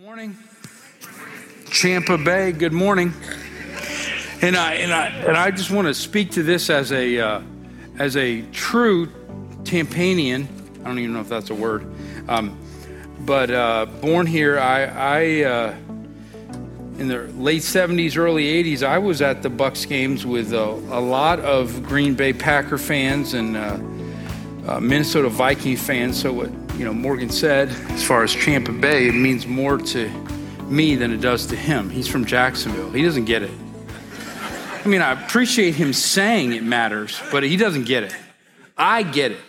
morning. 0.00 0.34
Champa 1.68 2.16
Bay, 2.16 2.52
good 2.52 2.72
morning. 2.72 3.12
And 4.40 4.56
I 4.56 4.74
and 4.76 4.94
I 4.94 5.08
and 5.08 5.36
I 5.36 5.50
just 5.50 5.70
want 5.70 5.88
to 5.88 5.92
speak 5.92 6.30
to 6.30 6.42
this 6.42 6.70
as 6.70 6.90
a 6.90 7.20
uh, 7.20 7.42
as 7.98 8.16
a 8.16 8.40
true 8.50 9.12
Tampanian. 9.62 10.48
I 10.80 10.84
don't 10.84 10.98
even 10.98 11.12
know 11.12 11.20
if 11.20 11.28
that's 11.28 11.50
a 11.50 11.54
word, 11.54 11.86
um, 12.30 12.58
but 13.26 13.50
uh, 13.50 13.84
born 14.00 14.26
here. 14.26 14.58
I, 14.58 14.84
I 14.84 15.42
uh, 15.42 15.76
in 16.96 17.08
the 17.08 17.26
late 17.34 17.60
'70s, 17.60 18.16
early 18.16 18.44
'80s, 18.64 18.82
I 18.82 18.96
was 18.96 19.20
at 19.20 19.42
the 19.42 19.50
Bucs 19.50 19.86
games 19.86 20.24
with 20.24 20.54
a, 20.54 20.64
a 20.64 21.00
lot 21.00 21.40
of 21.40 21.82
Green 21.82 22.14
Bay 22.14 22.32
Packer 22.32 22.78
fans 22.78 23.34
and 23.34 23.54
uh, 23.54 23.78
uh, 24.66 24.80
Minnesota 24.80 25.28
Viking 25.28 25.76
fans. 25.76 26.18
So 26.18 26.32
what 26.32 26.59
you 26.80 26.86
know, 26.86 26.94
Morgan 26.94 27.28
said, 27.28 27.68
as 27.90 28.02
far 28.02 28.24
as 28.24 28.34
Champa 28.34 28.72
Bay, 28.72 29.06
it 29.06 29.12
means 29.14 29.46
more 29.46 29.76
to 29.76 30.08
me 30.64 30.94
than 30.94 31.12
it 31.12 31.20
does 31.20 31.44
to 31.48 31.54
him. 31.54 31.90
He's 31.90 32.08
from 32.08 32.24
Jacksonville. 32.24 32.90
He 32.90 33.02
doesn't 33.02 33.26
get 33.26 33.42
it. 33.42 33.50
I 34.82 34.88
mean, 34.88 35.02
I 35.02 35.12
appreciate 35.12 35.74
him 35.74 35.92
saying 35.92 36.54
it 36.54 36.62
matters, 36.62 37.20
but 37.30 37.42
he 37.42 37.58
doesn't 37.58 37.84
get 37.84 38.04
it. 38.04 38.16
I 38.78 39.02
get 39.02 39.32
it. 39.32 39.40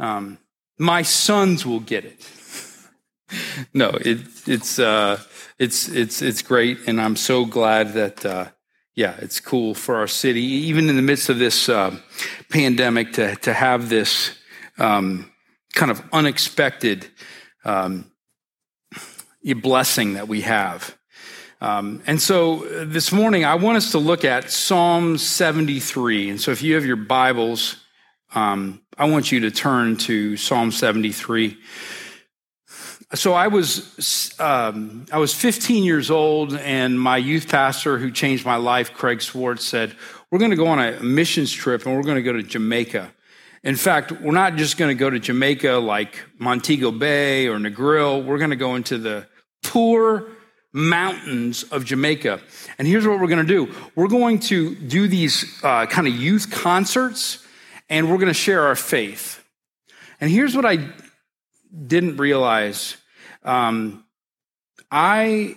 Um, 0.00 0.38
my 0.78 1.02
sons 1.02 1.64
will 1.64 1.78
get 1.78 2.04
it. 2.04 2.26
no, 3.72 3.90
it, 3.90 4.18
it's 4.48 4.80
uh, 4.80 5.20
it's 5.60 5.88
it's 5.88 6.22
it's 6.22 6.42
great, 6.42 6.88
and 6.88 7.00
I'm 7.00 7.14
so 7.14 7.44
glad 7.44 7.92
that 7.92 8.26
uh, 8.26 8.48
yeah, 8.96 9.14
it's 9.20 9.38
cool 9.38 9.74
for 9.76 9.94
our 9.94 10.08
city, 10.08 10.42
even 10.42 10.88
in 10.88 10.96
the 10.96 11.02
midst 11.02 11.28
of 11.28 11.38
this 11.38 11.68
uh, 11.68 11.96
pandemic, 12.48 13.12
to 13.12 13.36
to 13.36 13.54
have 13.54 13.88
this 13.88 14.32
um, 14.76 15.30
kind 15.74 15.90
of 15.90 16.02
unexpected 16.12 17.06
um, 17.64 18.10
blessing 19.56 20.14
that 20.14 20.28
we 20.28 20.42
have. 20.42 20.96
Um, 21.62 22.02
and 22.06 22.20
so 22.20 22.64
uh, 22.64 22.84
this 22.86 23.12
morning, 23.12 23.44
I 23.44 23.54
want 23.56 23.76
us 23.76 23.90
to 23.92 23.98
look 23.98 24.24
at 24.24 24.50
Psalm 24.50 25.18
73. 25.18 26.30
And 26.30 26.40
so 26.40 26.52
if 26.52 26.62
you 26.62 26.74
have 26.74 26.86
your 26.86 26.96
Bibles, 26.96 27.76
um, 28.34 28.80
I 28.96 29.08
want 29.10 29.30
you 29.30 29.40
to 29.40 29.50
turn 29.50 29.96
to 29.98 30.36
Psalm 30.38 30.72
73. 30.72 31.58
So 33.12 33.32
I 33.32 33.48
was 33.48 34.38
um, 34.38 35.04
I 35.10 35.18
was 35.18 35.34
15 35.34 35.82
years 35.82 36.12
old, 36.12 36.54
and 36.54 36.98
my 36.98 37.16
youth 37.16 37.48
pastor, 37.48 37.98
who 37.98 38.12
changed 38.12 38.46
my 38.46 38.54
life, 38.54 38.94
Craig 38.94 39.20
Swartz, 39.20 39.64
said, 39.64 39.96
"We're 40.30 40.38
going 40.38 40.52
to 40.52 40.56
go 40.56 40.68
on 40.68 40.78
a 40.78 41.00
missions 41.02 41.50
trip, 41.50 41.84
and 41.84 41.96
we're 41.96 42.04
going 42.04 42.16
to 42.16 42.22
go 42.22 42.32
to 42.32 42.42
Jamaica." 42.42 43.12
In 43.62 43.76
fact, 43.76 44.10
we're 44.12 44.32
not 44.32 44.56
just 44.56 44.78
going 44.78 44.88
to 44.88 44.98
go 44.98 45.10
to 45.10 45.18
Jamaica 45.18 45.72
like 45.72 46.18
Montego 46.38 46.90
Bay 46.90 47.46
or 47.46 47.58
Negril. 47.58 48.24
We're 48.24 48.38
going 48.38 48.50
to 48.50 48.56
go 48.56 48.74
into 48.74 48.96
the 48.96 49.26
poor 49.62 50.28
mountains 50.72 51.64
of 51.64 51.84
Jamaica. 51.84 52.40
And 52.78 52.88
here's 52.88 53.06
what 53.06 53.20
we're 53.20 53.26
going 53.26 53.46
to 53.46 53.66
do 53.66 53.74
we're 53.94 54.08
going 54.08 54.38
to 54.40 54.74
do 54.74 55.08
these 55.08 55.44
uh, 55.62 55.86
kind 55.86 56.06
of 56.06 56.14
youth 56.14 56.50
concerts, 56.50 57.44
and 57.90 58.10
we're 58.10 58.16
going 58.16 58.28
to 58.28 58.34
share 58.34 58.66
our 58.66 58.76
faith. 58.76 59.44
And 60.20 60.30
here's 60.30 60.56
what 60.56 60.64
I 60.64 60.88
didn't 61.86 62.16
realize. 62.16 62.96
Um, 63.42 64.04
I, 64.90 65.56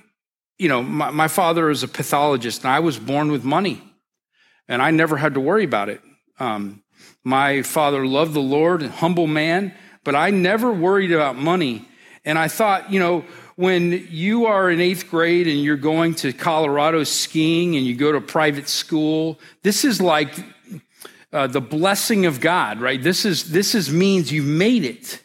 you 0.58 0.68
know, 0.68 0.84
my, 0.84 1.10
my 1.12 1.28
father 1.30 1.70
is 1.70 1.84
a 1.84 1.88
pathologist, 1.88 2.64
and 2.64 2.72
I 2.72 2.80
was 2.80 2.98
born 3.00 3.32
with 3.32 3.46
money, 3.46 3.82
and 4.68 4.82
I 4.82 4.92
never 4.92 5.16
had 5.16 5.36
to 5.36 5.40
worry 5.40 5.64
about 5.64 5.88
it. 5.88 6.02
Um, 6.38 6.83
my 7.24 7.62
father 7.62 8.06
loved 8.06 8.34
the 8.34 8.42
Lord, 8.42 8.84
a 8.84 8.90
humble 8.90 9.28
man, 9.28 9.74
but 10.04 10.16
I 10.16 10.30
never 10.30 10.72
worried 10.72 11.12
about 11.12 11.38
money. 11.38 11.88
And 12.26 12.38
I 12.38 12.48
thought, 12.48 12.92
you 12.92 13.00
know, 13.00 13.26
when 13.56 14.08
you 14.10 14.46
are 14.48 14.70
in 14.70 14.82
eighth 14.82 15.10
grade 15.10 15.48
and 15.48 15.62
you're 15.62 15.78
going 15.78 16.16
to 16.16 16.34
Colorado 16.34 17.04
skiing 17.04 17.76
and 17.76 17.86
you 17.86 17.96
go 17.96 18.12
to 18.12 18.22
private 18.22 18.68
school, 18.68 19.40
this 19.62 19.86
is 19.86 20.02
like 20.02 20.34
uh, 21.32 21.48
the 21.48 21.62
blessing 21.62 22.26
of 22.26 22.40
God, 22.40 22.80
right? 22.80 23.02
This 23.02 23.26
is 23.26 23.52
this 23.52 23.76
is 23.76 23.92
means 23.92 24.32
you've 24.32 24.46
made 24.46 24.84
it. 24.84 25.22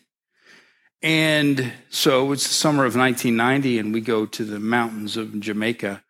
And 1.03 1.73
so 1.91 2.33
it's 2.33 2.49
the 2.49 2.55
summer 2.55 2.84
of 2.84 2.97
1990, 2.97 3.78
and 3.78 3.94
we 3.94 4.00
go 4.00 4.27
to 4.27 4.44
the 4.44 4.59
mountains 4.59 5.17
of 5.17 5.39
Jamaica, 5.39 6.03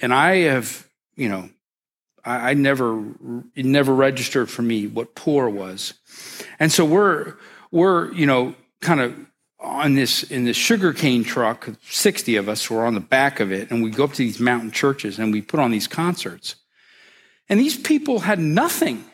and 0.00 0.14
I 0.14 0.36
have, 0.42 0.88
you 1.16 1.28
know, 1.28 1.50
I, 2.26 2.50
I 2.50 2.54
never, 2.54 3.02
it 3.54 3.64
never 3.64 3.94
registered 3.94 4.50
for 4.50 4.62
me 4.62 4.86
what 4.86 5.14
poor 5.14 5.48
was. 5.48 5.94
And 6.58 6.70
so 6.70 6.84
we're, 6.84 7.34
we're, 7.70 8.12
you 8.12 8.26
know, 8.26 8.54
kind 8.80 9.00
of 9.00 9.14
on 9.58 9.94
this 9.94 10.22
in 10.22 10.44
this 10.44 10.56
sugarcane 10.56 11.24
truck 11.24 11.68
60 11.88 12.36
of 12.36 12.48
us 12.48 12.68
were 12.70 12.84
on 12.84 12.94
the 12.94 13.00
back 13.00 13.40
of 13.40 13.50
it 13.50 13.70
and 13.70 13.82
we 13.82 13.90
go 13.90 14.04
up 14.04 14.12
to 14.12 14.18
these 14.18 14.38
mountain 14.38 14.70
churches 14.70 15.18
and 15.18 15.32
we 15.32 15.40
put 15.40 15.60
on 15.60 15.70
these 15.70 15.88
concerts. 15.88 16.56
And 17.48 17.58
these 17.58 17.76
people 17.76 18.20
had 18.20 18.38
nothing. 18.38 19.04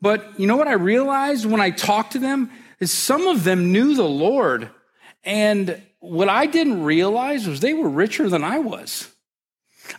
But 0.00 0.38
you 0.38 0.46
know 0.46 0.56
what 0.56 0.68
i 0.68 0.74
realized 0.74 1.46
when 1.46 1.60
i 1.60 1.70
talked 1.70 2.12
to 2.12 2.18
them? 2.18 2.50
Is 2.80 2.92
some 2.92 3.26
of 3.26 3.44
them 3.44 3.72
knew 3.72 3.94
the 3.94 4.02
lord 4.04 4.70
and 5.24 5.80
what 6.00 6.28
i 6.28 6.46
didn't 6.46 6.82
realize 6.84 7.46
was 7.46 7.60
they 7.60 7.74
were 7.74 7.88
richer 7.88 8.28
than 8.28 8.44
i 8.44 8.58
was 8.58 9.13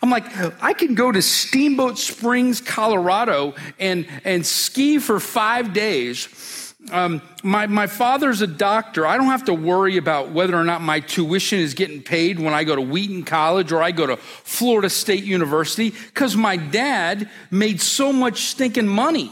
I'm 0.02 0.10
like, 0.10 0.26
I 0.62 0.74
can 0.74 0.96
go 0.96 1.12
to 1.12 1.22
Steamboat 1.22 1.98
Springs, 1.98 2.62
Colorado, 2.62 3.54
and, 3.80 4.08
and 4.24 4.46
ski 4.46 5.00
for 5.00 5.20
five 5.20 5.74
days. 5.74 6.74
Um, 6.92 7.22
my, 7.44 7.66
my 7.66 7.88
father's 7.88 8.42
a 8.42 8.48
doctor. 8.48 9.08
I 9.08 9.18
don't 9.18 9.28
have 9.28 9.46
to 9.46 9.54
worry 9.54 9.98
about 9.98 10.32
whether 10.32 10.56
or 10.56 10.64
not 10.64 10.82
my 10.82 11.00
tuition 11.00 11.60
is 11.60 11.74
getting 11.74 12.04
paid 12.04 12.40
when 12.40 12.54
I 12.54 12.64
go 12.64 12.76
to 12.76 12.82
Wheaton 12.82 13.24
College 13.24 13.72
or 13.72 13.82
I 13.82 13.92
go 13.92 14.06
to 14.06 14.18
Florida 14.18 14.90
State 14.90 15.24
University 15.24 15.90
because 15.90 16.36
my 16.36 16.58
dad 16.58 17.30
made 17.50 17.82
so 17.82 18.14
much 18.14 18.42
stinking 18.42 18.88
money. 18.88 19.32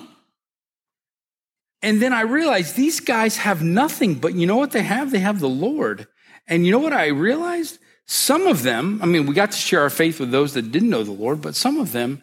And 1.83 2.01
then 2.01 2.13
I 2.13 2.21
realized 2.21 2.75
these 2.75 3.01
guys 3.01 3.37
have 3.37 3.61
nothing, 3.61 4.15
but 4.15 4.33
you 4.33 4.47
know 4.47 4.55
what 4.55 4.71
they 4.71 4.83
have? 4.83 5.11
They 5.11 5.19
have 5.19 5.39
the 5.39 5.49
Lord. 5.49 6.07
And 6.47 6.65
you 6.65 6.71
know 6.71 6.79
what 6.79 6.93
I 6.93 7.07
realized? 7.07 7.77
Some 8.05 8.47
of 8.47 8.63
them, 8.63 8.99
I 9.01 9.05
mean, 9.05 9.25
we 9.25 9.33
got 9.33 9.51
to 9.51 9.57
share 9.57 9.81
our 9.81 9.89
faith 9.89 10.19
with 10.19 10.31
those 10.31 10.53
that 10.53 10.71
didn't 10.71 10.89
know 10.89 11.03
the 11.03 11.11
Lord, 11.11 11.41
but 11.41 11.55
some 11.55 11.79
of 11.79 11.91
them 11.91 12.21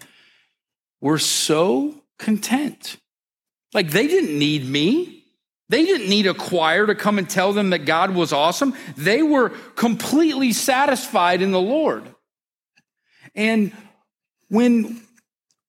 were 1.01 1.19
so 1.19 2.03
content. 2.19 2.99
Like 3.73 3.91
they 3.91 4.07
didn't 4.07 4.39
need 4.39 4.67
me. 4.67 5.25
They 5.69 5.85
didn't 5.85 6.09
need 6.09 6.27
a 6.27 6.35
choir 6.35 6.87
to 6.87 6.95
come 6.95 7.17
and 7.17 7.31
tell 7.31 7.53
them 7.53 7.71
that 7.71 7.87
God 7.87 8.15
was 8.15 8.33
awesome. 8.33 8.75
They 8.97 9.23
were 9.23 9.51
completely 9.77 10.53
satisfied 10.53 11.43
in 11.43 11.53
the 11.53 11.61
Lord. 11.61 12.13
And 13.37 13.73
when 14.49 15.01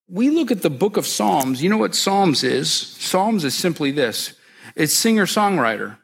we 0.10 0.32
look 0.32 0.52
at 0.52 0.64
the 0.64 0.72
book 0.72 0.98
of 0.98 1.06
Psalms, 1.06 1.62
you 1.62 1.70
know 1.70 1.78
what 1.78 1.94
Psalms 1.94 2.44
is? 2.44 2.72
Psalms 2.72 3.46
is 3.46 3.54
simply 3.54 3.92
this 3.92 4.34
it's 4.76 4.94
singer 4.94 5.26
songwriter. 5.26 5.98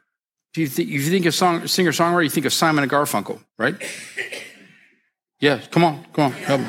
If 0.52 0.58
you, 0.58 0.68
th- 0.68 0.88
if 0.88 0.94
you 0.94 1.10
think 1.10 1.26
of 1.26 1.34
song, 1.34 1.66
singer 1.66 1.92
songwriter, 1.92 2.24
you 2.24 2.30
think 2.30 2.46
of 2.46 2.52
Simon 2.52 2.82
and 2.82 2.90
Garfunkel, 2.90 3.40
right? 3.58 3.74
Yeah, 5.40 5.60
come 5.70 5.84
on, 5.84 6.04
come 6.12 6.26
on, 6.26 6.32
help 6.32 6.60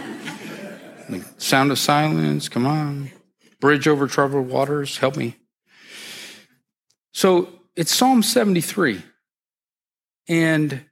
me. 1.10 1.22
Sound 1.38 1.72
of 1.72 1.80
silence, 1.80 2.50
come 2.50 2.68
on. 2.68 3.12
Bridge 3.60 3.88
over 3.88 4.08
troubled 4.08 4.48
waters, 4.48 4.98
help 4.98 5.18
me. 5.18 5.38
So 7.14 7.50
it's 7.76 7.96
Psalm 7.96 8.22
73. 8.24 9.02
And 10.28 10.86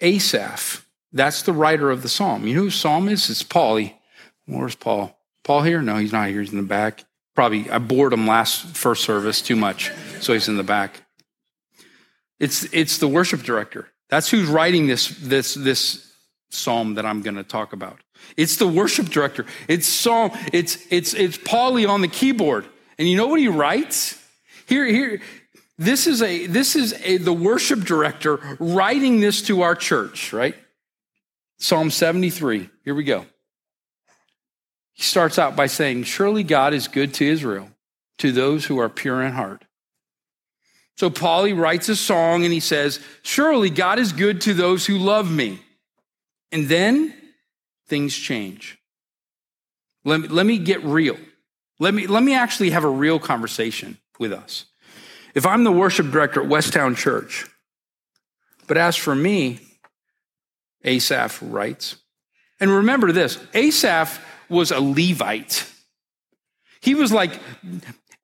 Asaph, 0.00 0.86
that's 1.12 1.42
the 1.42 1.52
writer 1.52 1.90
of 1.90 2.02
the 2.02 2.08
psalm. 2.08 2.46
You 2.46 2.54
know 2.54 2.62
who 2.62 2.70
psalm 2.70 3.08
is? 3.08 3.30
It's 3.30 3.42
Paul. 3.42 3.80
Where's 4.46 4.74
Paul? 4.74 5.16
Paul 5.44 5.62
here? 5.62 5.80
No, 5.80 5.96
he's 5.96 6.12
not 6.12 6.28
here. 6.28 6.40
He's 6.40 6.52
in 6.52 6.58
the 6.58 6.62
back. 6.62 7.04
Probably 7.34 7.70
I 7.70 7.78
bored 7.78 8.12
him 8.12 8.26
last 8.26 8.76
first 8.76 9.04
service 9.04 9.40
too 9.40 9.56
much, 9.56 9.90
so 10.20 10.32
he's 10.32 10.48
in 10.48 10.56
the 10.56 10.62
back. 10.62 11.02
It's, 12.40 12.64
it's 12.72 12.98
the 12.98 13.08
worship 13.08 13.42
director. 13.42 13.88
That's 14.08 14.30
who's 14.30 14.48
writing 14.48 14.86
this, 14.86 15.08
this, 15.20 15.54
this 15.54 16.12
psalm 16.50 16.94
that 16.94 17.04
I'm 17.04 17.22
going 17.22 17.36
to 17.36 17.42
talk 17.42 17.72
about. 17.72 17.98
It's 18.36 18.56
the 18.56 18.68
worship 18.68 19.08
director. 19.08 19.46
It's 19.68 19.86
psalm. 19.86 20.30
It's, 20.52 20.78
it's, 20.90 21.14
it's 21.14 21.36
Paulie 21.38 21.88
on 21.88 22.00
the 22.00 22.08
keyboard. 22.08 22.66
And 22.98 23.08
you 23.08 23.16
know 23.16 23.26
what 23.26 23.40
he 23.40 23.48
writes? 23.48 24.22
Here, 24.66 24.86
here, 24.86 25.20
this 25.78 26.06
is 26.06 26.22
a, 26.22 26.46
this 26.46 26.74
is 26.74 26.92
a, 27.04 27.18
the 27.18 27.32
worship 27.32 27.80
director 27.80 28.40
writing 28.58 29.20
this 29.20 29.42
to 29.42 29.62
our 29.62 29.74
church, 29.74 30.32
right? 30.32 30.56
Psalm 31.58 31.90
73. 31.90 32.68
Here 32.84 32.94
we 32.94 33.04
go. 33.04 33.26
He 34.92 35.02
starts 35.02 35.38
out 35.38 35.54
by 35.54 35.66
saying, 35.66 36.04
Surely 36.04 36.42
God 36.42 36.74
is 36.74 36.88
good 36.88 37.14
to 37.14 37.26
Israel, 37.26 37.70
to 38.18 38.32
those 38.32 38.66
who 38.66 38.78
are 38.78 38.88
pure 38.88 39.22
in 39.22 39.32
heart. 39.32 39.64
So 40.98 41.10
Paulie 41.10 41.56
writes 41.56 41.88
a 41.88 41.94
song 41.94 42.42
and 42.42 42.52
he 42.52 42.58
says, 42.58 42.98
Surely 43.22 43.70
God 43.70 44.00
is 44.00 44.12
good 44.12 44.40
to 44.40 44.52
those 44.52 44.84
who 44.84 44.98
love 44.98 45.30
me. 45.30 45.60
And 46.50 46.68
then 46.68 47.14
things 47.86 48.16
change. 48.16 48.80
Let 50.04 50.18
me, 50.18 50.26
let 50.26 50.44
me 50.44 50.58
get 50.58 50.82
real. 50.82 51.16
Let 51.78 51.94
me, 51.94 52.08
let 52.08 52.24
me 52.24 52.34
actually 52.34 52.70
have 52.70 52.82
a 52.82 52.90
real 52.90 53.20
conversation 53.20 53.98
with 54.18 54.32
us. 54.32 54.64
If 55.36 55.46
I'm 55.46 55.62
the 55.62 55.70
worship 55.70 56.10
director 56.10 56.42
at 56.42 56.48
Westtown 56.48 56.96
Church, 56.96 57.46
But 58.66 58.76
as 58.76 58.96
for 58.96 59.14
me, 59.14 59.60
Asaph 60.82 61.38
writes, 61.42 61.94
and 62.58 62.72
remember 62.72 63.12
this 63.12 63.38
Asaph 63.54 64.18
was 64.48 64.72
a 64.72 64.80
Levite. 64.80 65.64
He 66.80 66.96
was 66.96 67.12
like, 67.12 67.38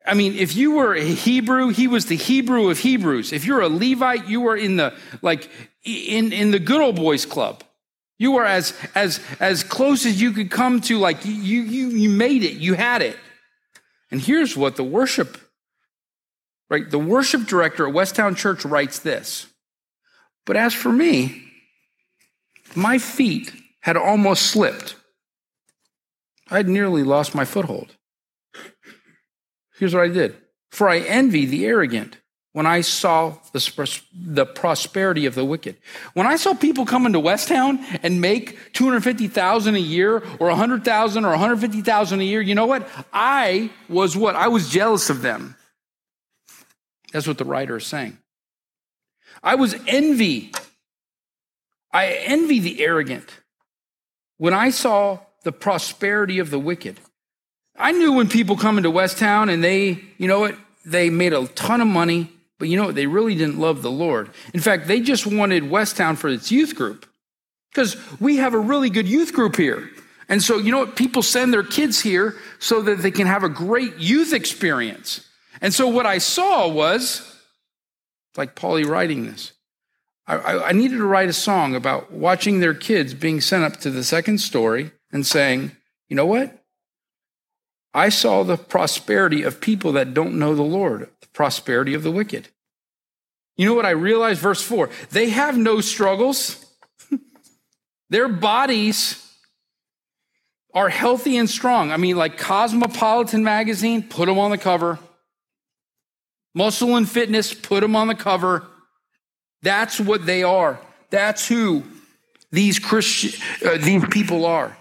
I 0.04 0.14
mean, 0.14 0.34
if 0.34 0.54
you 0.54 0.72
were 0.72 0.94
a 0.94 1.02
Hebrew, 1.02 1.68
he 1.68 1.88
was 1.88 2.06
the 2.06 2.16
Hebrew 2.16 2.68
of 2.68 2.78
Hebrews. 2.78 3.32
If 3.32 3.46
you're 3.46 3.62
a 3.62 3.68
Levite, 3.68 4.28
you 4.28 4.42
were 4.42 4.56
in 4.56 4.76
the 4.76 4.94
like 5.22 5.48
in, 5.82 6.32
in 6.32 6.50
the 6.50 6.58
good 6.58 6.80
old 6.80 6.96
boys 6.96 7.24
club. 7.24 7.64
You 8.18 8.32
were 8.32 8.44
as 8.44 8.74
as 8.94 9.20
as 9.40 9.64
close 9.64 10.04
as 10.04 10.20
you 10.20 10.32
could 10.32 10.50
come 10.50 10.80
to 10.82 10.98
like 10.98 11.24
you 11.24 11.32
you 11.32 11.88
you 11.88 12.08
made 12.10 12.42
it, 12.42 12.54
you 12.54 12.74
had 12.74 13.02
it. 13.02 13.16
And 14.10 14.20
here's 14.20 14.56
what 14.56 14.76
the 14.76 14.84
worship 14.84 15.38
right 16.68 16.88
the 16.88 16.98
worship 16.98 17.46
director 17.46 17.88
at 17.88 17.94
Westtown 17.94 18.36
Church 18.36 18.64
writes 18.64 18.98
this. 18.98 19.46
But 20.44 20.56
as 20.56 20.74
for 20.74 20.92
me, 20.92 21.44
my 22.74 22.98
feet 22.98 23.52
had 23.80 23.96
almost 23.96 24.42
slipped. 24.42 24.96
I'd 26.50 26.68
nearly 26.68 27.02
lost 27.02 27.34
my 27.34 27.46
foothold. 27.46 27.96
Here's 29.74 29.94
what 29.94 30.04
I 30.04 30.08
did. 30.08 30.36
For 30.70 30.88
I 30.88 30.98
envy 30.98 31.46
the 31.46 31.66
arrogant 31.66 32.18
when 32.52 32.66
I 32.66 32.82
saw 32.82 33.36
the, 33.52 34.00
the 34.14 34.46
prosperity 34.46 35.26
of 35.26 35.34
the 35.34 35.44
wicked. 35.44 35.76
When 36.14 36.26
I 36.26 36.36
saw 36.36 36.54
people 36.54 36.86
come 36.86 37.04
into 37.04 37.18
Westtown 37.18 37.84
and 38.02 38.20
make 38.20 38.72
250,000 38.74 39.74
a 39.74 39.78
year 39.78 40.22
or 40.38 40.48
100,000 40.48 41.24
or 41.24 41.30
150,000 41.30 42.20
a 42.20 42.24
year, 42.24 42.40
you 42.40 42.54
know 42.54 42.66
what? 42.66 42.88
I 43.12 43.70
was 43.88 44.16
what? 44.16 44.36
I 44.36 44.48
was 44.48 44.70
jealous 44.70 45.10
of 45.10 45.22
them. 45.22 45.56
That's 47.12 47.26
what 47.26 47.38
the 47.38 47.44
writer 47.44 47.76
is 47.76 47.86
saying. 47.86 48.18
I 49.42 49.56
was 49.56 49.74
envy. 49.88 50.52
I 51.92 52.06
envy 52.06 52.60
the 52.60 52.84
arrogant 52.84 53.28
when 54.38 54.54
I 54.54 54.70
saw 54.70 55.18
the 55.42 55.52
prosperity 55.52 56.38
of 56.38 56.50
the 56.50 56.58
wicked. 56.58 57.00
I 57.76 57.92
knew 57.92 58.12
when 58.12 58.28
people 58.28 58.56
come 58.56 58.76
into 58.76 58.90
Westtown 58.90 59.52
and 59.52 59.62
they, 59.62 60.00
you 60.18 60.28
know 60.28 60.40
what, 60.40 60.56
they 60.84 61.10
made 61.10 61.32
a 61.32 61.46
ton 61.48 61.80
of 61.80 61.88
money, 61.88 62.30
but 62.58 62.68
you 62.68 62.76
know 62.76 62.86
what, 62.86 62.94
they 62.94 63.06
really 63.06 63.34
didn't 63.34 63.58
love 63.58 63.82
the 63.82 63.90
Lord. 63.90 64.30
In 64.52 64.60
fact, 64.60 64.86
they 64.86 65.00
just 65.00 65.26
wanted 65.26 65.64
Westtown 65.64 66.16
for 66.16 66.28
its 66.28 66.52
youth 66.52 66.76
group 66.76 67.06
because 67.70 67.96
we 68.20 68.36
have 68.36 68.54
a 68.54 68.58
really 68.58 68.90
good 68.90 69.08
youth 69.08 69.32
group 69.32 69.56
here. 69.56 69.90
And 70.28 70.42
so, 70.42 70.58
you 70.58 70.70
know 70.70 70.78
what, 70.78 70.96
people 70.96 71.22
send 71.22 71.52
their 71.52 71.62
kids 71.62 72.00
here 72.00 72.36
so 72.58 72.80
that 72.82 73.02
they 73.02 73.10
can 73.10 73.26
have 73.26 73.42
a 73.42 73.48
great 73.48 73.98
youth 73.98 74.32
experience. 74.32 75.28
And 75.60 75.74
so, 75.74 75.88
what 75.88 76.06
I 76.06 76.18
saw 76.18 76.68
was 76.68 77.30
like 78.36 78.54
Paulie 78.54 78.86
writing 78.86 79.26
this. 79.26 79.52
I, 80.26 80.36
I 80.36 80.72
needed 80.72 80.96
to 80.96 81.04
write 81.04 81.28
a 81.28 81.34
song 81.34 81.74
about 81.74 82.10
watching 82.10 82.60
their 82.60 82.72
kids 82.72 83.12
being 83.12 83.42
sent 83.42 83.64
up 83.64 83.78
to 83.80 83.90
the 83.90 84.02
second 84.02 84.38
story 84.38 84.92
and 85.12 85.26
saying, 85.26 85.72
you 86.08 86.16
know 86.16 86.24
what? 86.24 86.63
I 87.94 88.08
saw 88.08 88.42
the 88.42 88.56
prosperity 88.56 89.44
of 89.44 89.60
people 89.60 89.92
that 89.92 90.12
don't 90.12 90.38
know 90.38 90.54
the 90.54 90.62
Lord, 90.62 91.08
the 91.20 91.28
prosperity 91.28 91.94
of 91.94 92.02
the 92.02 92.10
wicked. 92.10 92.48
You 93.56 93.66
know 93.66 93.74
what 93.74 93.86
I 93.86 93.90
realized? 93.90 94.40
Verse 94.40 94.62
4 94.62 94.90
they 95.10 95.30
have 95.30 95.56
no 95.56 95.80
struggles, 95.80 96.66
their 98.10 98.28
bodies 98.28 99.20
are 100.74 100.88
healthy 100.88 101.36
and 101.36 101.48
strong. 101.48 101.92
I 101.92 101.96
mean, 101.96 102.16
like 102.16 102.36
Cosmopolitan 102.36 103.44
magazine, 103.44 104.02
put 104.02 104.26
them 104.26 104.38
on 104.38 104.50
the 104.50 104.58
cover. 104.58 104.98
Muscle 106.52 106.96
and 106.96 107.08
fitness, 107.08 107.54
put 107.54 107.80
them 107.80 107.94
on 107.94 108.08
the 108.08 108.14
cover. 108.14 108.66
That's 109.62 110.00
what 110.00 110.26
they 110.26 110.42
are. 110.42 110.80
That's 111.10 111.46
who 111.46 111.84
these 112.50 112.80
Christian, 112.80 113.40
uh, 113.64 113.78
these 113.78 114.04
people 114.06 114.44
are. 114.44 114.76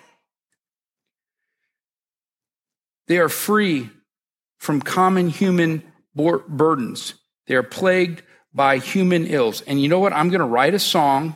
They 3.07 3.17
are 3.17 3.29
free 3.29 3.89
from 4.57 4.81
common 4.81 5.29
human 5.29 5.83
burdens. 6.15 7.15
They 7.47 7.55
are 7.55 7.63
plagued 7.63 8.23
by 8.53 8.77
human 8.77 9.25
ills. 9.25 9.61
And 9.61 9.81
you 9.81 9.89
know 9.89 9.99
what? 9.99 10.13
I'm 10.13 10.29
going 10.29 10.39
to 10.39 10.45
write 10.45 10.73
a 10.73 10.79
song, 10.79 11.35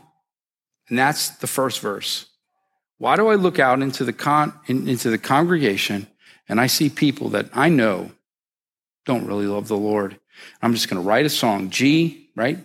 and 0.90 0.98
that's 0.98 1.30
the 1.30 1.48
first 1.48 1.80
verse. 1.80 2.28
Why 3.00 3.16
do 3.16 3.28
I 3.28 3.36
look 3.36 3.60
out 3.60 3.82
into 3.82 4.04
the, 4.04 4.14
con- 4.14 4.54
into 4.68 5.10
the 5.10 5.18
congregation 5.18 6.08
and 6.50 6.60
I 6.60 6.68
see 6.68 6.90
people 6.90 7.30
that 7.30 7.50
I 7.54 7.70
know 7.70 8.12
don't 9.06 9.28
really 9.28 9.46
love 9.46 9.68
the 9.68 9.78
Lord? 9.78 10.20
I'm 10.62 10.74
just 10.74 10.90
going 10.90 11.02
to 11.02 11.08
write 11.08 11.26
a 11.26 11.30
song, 11.30 11.70
G, 11.70 12.30
right? 12.36 12.58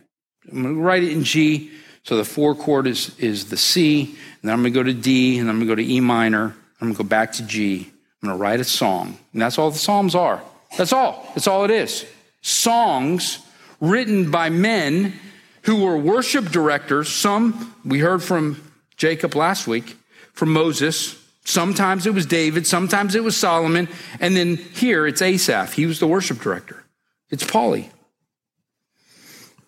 I'm 0.50 0.62
going 0.62 0.74
to 0.76 0.80
write 0.80 1.02
it 1.02 1.12
in 1.12 1.24
G. 1.24 1.70
So 2.04 2.16
the 2.16 2.24
four 2.24 2.54
chord 2.54 2.86
is, 2.86 3.18
is 3.18 3.48
the 3.50 3.56
C, 3.56 4.02
and 4.02 4.16
then 4.42 4.52
I'm 4.52 4.62
going 4.62 4.72
to 4.72 4.78
go 4.78 4.82
to 4.82 4.92
D, 4.92 5.38
and 5.38 5.48
then 5.48 5.54
I'm 5.54 5.64
going 5.64 5.76
to 5.76 5.82
go 5.82 5.88
to 5.88 5.94
E 5.94 6.00
minor. 6.00 6.54
I'm 6.80 6.88
going 6.88 6.94
to 6.94 7.02
go 7.02 7.08
back 7.08 7.32
to 7.32 7.42
G. 7.44 7.92
I'm 8.22 8.28
going 8.28 8.38
to 8.38 8.42
write 8.42 8.60
a 8.60 8.64
song. 8.64 9.18
And 9.32 9.42
that's 9.42 9.58
all 9.58 9.70
the 9.70 9.78
Psalms 9.78 10.14
are. 10.14 10.40
That's 10.78 10.92
all. 10.92 11.26
That's 11.34 11.48
all 11.48 11.64
it 11.64 11.70
is. 11.70 12.06
Songs 12.40 13.44
written 13.80 14.30
by 14.30 14.48
men 14.48 15.14
who 15.62 15.84
were 15.84 15.96
worship 15.96 16.50
directors. 16.50 17.08
Some 17.08 17.74
we 17.84 17.98
heard 17.98 18.22
from 18.22 18.62
Jacob 18.96 19.34
last 19.34 19.66
week, 19.66 19.96
from 20.32 20.52
Moses. 20.52 21.18
Sometimes 21.44 22.06
it 22.06 22.14
was 22.14 22.24
David, 22.24 22.66
sometimes 22.66 23.16
it 23.16 23.24
was 23.24 23.36
Solomon. 23.36 23.88
And 24.20 24.36
then 24.36 24.56
here 24.56 25.06
it's 25.06 25.20
Asaph. 25.20 25.72
He 25.72 25.86
was 25.86 25.98
the 25.98 26.06
worship 26.06 26.38
director. 26.38 26.84
It's 27.30 27.44
Paulie. 27.44 27.90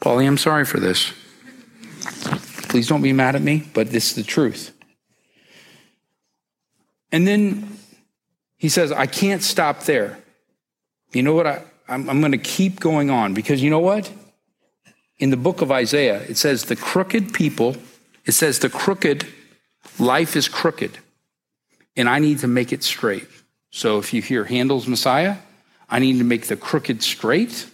Paulie, 0.01 0.27
I'm 0.27 0.39
sorry 0.39 0.65
for 0.65 0.79
this. 0.79 1.13
Please 2.69 2.87
don't 2.87 3.03
be 3.03 3.13
mad 3.13 3.35
at 3.35 3.43
me, 3.43 3.65
but 3.73 3.91
this 3.91 4.11
is 4.11 4.17
the 4.17 4.23
truth. 4.23 4.71
And 7.11 7.27
then 7.27 7.79
he 8.65 8.71
says, 8.71 8.93
I 8.93 9.05
can't 9.05 9.43
stop 9.43 9.81
there. 9.81 10.17
You 11.13 11.23
know 11.23 11.35
what? 11.35 11.47
I, 11.47 11.63
I'm, 11.87 12.09
I'm 12.09 12.21
going 12.21 12.33
to 12.33 12.39
keep 12.39 12.81
going 12.81 13.11
on 13.11 13.35
because 13.35 13.63
you 13.63 13.69
know 13.69 13.79
what? 13.79 14.11
In 15.19 15.29
the 15.29 15.37
book 15.37 15.61
of 15.61 15.71
Isaiah, 15.71 16.23
it 16.23 16.39
says, 16.39 16.65
the 16.65 16.75
crooked 16.75 17.35
people, 17.35 17.77
it 18.25 18.33
says, 18.33 18.61
the 18.61 18.71
crooked, 18.71 19.27
life 19.99 20.35
is 20.35 20.49
crooked, 20.49 20.97
and 21.95 22.09
I 22.09 22.21
need 22.21 22.39
to 22.39 22.49
make 22.49 22.73
it 22.73 22.83
straight. 22.83 23.29
So 23.71 23.99
if 23.99 24.15
you 24.15 24.23
hear 24.23 24.45
Handel's 24.45 24.89
Messiah, 24.89 25.37
I 25.91 25.99
need 25.99 26.17
to 26.17 26.25
make 26.25 26.47
the 26.47 26.57
crooked 26.57 27.03
straight. 27.03 27.67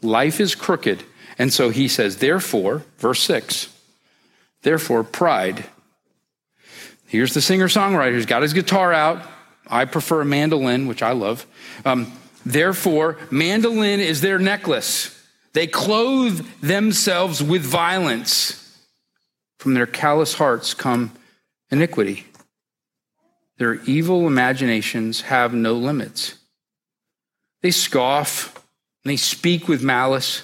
Life 0.00 0.40
is 0.40 0.54
crooked. 0.54 1.04
And 1.36 1.52
so 1.52 1.68
he 1.68 1.86
says, 1.86 2.16
therefore, 2.16 2.82
verse 2.96 3.20
6, 3.24 3.68
therefore, 4.62 5.04
pride. 5.04 5.66
Here's 7.08 7.34
the 7.34 7.42
singer 7.42 7.68
songwriter 7.68 8.12
who's 8.12 8.24
got 8.24 8.40
his 8.40 8.54
guitar 8.54 8.94
out. 8.94 9.22
I 9.72 9.86
prefer 9.86 10.20
a 10.20 10.24
mandolin, 10.24 10.86
which 10.86 11.02
I 11.02 11.12
love. 11.12 11.46
Um, 11.84 12.12
Therefore, 12.44 13.18
mandolin 13.30 14.00
is 14.00 14.20
their 14.20 14.38
necklace. 14.38 15.18
They 15.52 15.66
clothe 15.66 16.46
themselves 16.60 17.42
with 17.42 17.62
violence. 17.62 18.58
From 19.58 19.74
their 19.74 19.86
callous 19.86 20.34
hearts 20.34 20.74
come 20.74 21.12
iniquity. 21.70 22.26
Their 23.58 23.74
evil 23.82 24.26
imaginations 24.26 25.22
have 25.22 25.54
no 25.54 25.74
limits. 25.74 26.34
They 27.60 27.70
scoff 27.70 28.56
and 29.04 29.12
they 29.12 29.16
speak 29.16 29.68
with 29.68 29.82
malice. 29.82 30.42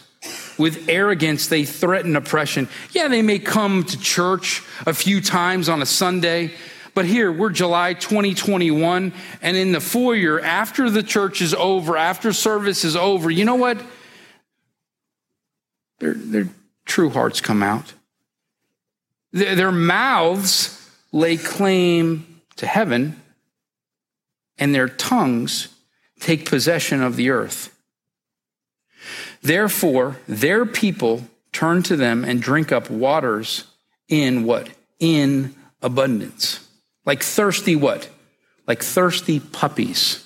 With 0.57 0.89
arrogance, 0.89 1.47
they 1.47 1.65
threaten 1.65 2.17
oppression. 2.17 2.69
Yeah, 2.93 3.09
they 3.09 3.23
may 3.23 3.39
come 3.39 3.85
to 3.85 3.99
church 3.99 4.63
a 4.87 4.95
few 4.95 5.21
times 5.21 5.69
on 5.69 5.83
a 5.83 5.87
Sunday, 5.87 6.53
but 6.95 7.05
here, 7.05 7.31
we're 7.31 7.51
July 7.51 7.95
2021, 7.95 9.13
and 9.43 9.57
in 9.57 9.73
the 9.73 9.81
foyer, 9.81 10.41
after 10.41 10.91
the 10.91 11.03
church 11.03 11.41
is 11.41 11.55
over, 11.55 11.97
after 11.97 12.33
service 12.33 12.85
is 12.85 12.97
over, 12.97 13.31
you 13.31 13.45
know 13.45 13.55
what? 13.55 13.81
Their, 15.99 16.15
their 16.15 16.49
true 16.85 17.11
hearts 17.11 17.41
come 17.41 17.63
out. 17.63 17.95
Their, 19.33 19.55
their 19.55 19.73
mouths 19.73 20.75
lay 21.13 21.37
claim 21.37 22.41
to 22.57 22.67
heaven, 22.67 23.21
and 24.59 24.75
their 24.75 24.89
tongues 24.89 25.69
take 26.21 26.49
possession 26.49 27.03
of 27.03 27.17
the 27.17 27.31
earth. 27.31 27.75
Therefore, 29.43 30.17
their 30.27 30.67
people 30.67 31.25
turn 31.53 31.83
to 31.85 31.97
them 31.97 32.25
and 32.25 32.43
drink 32.43 32.73
up 32.73 32.91
waters 32.91 33.65
in 34.09 34.45
what? 34.45 34.69
In 34.99 35.55
abundance. 35.83 36.68
Like 37.09 37.23
thirsty 37.23 37.75
what? 37.75 38.07
Like 38.67 38.83
thirsty 38.83 39.41
puppies. 39.41 40.23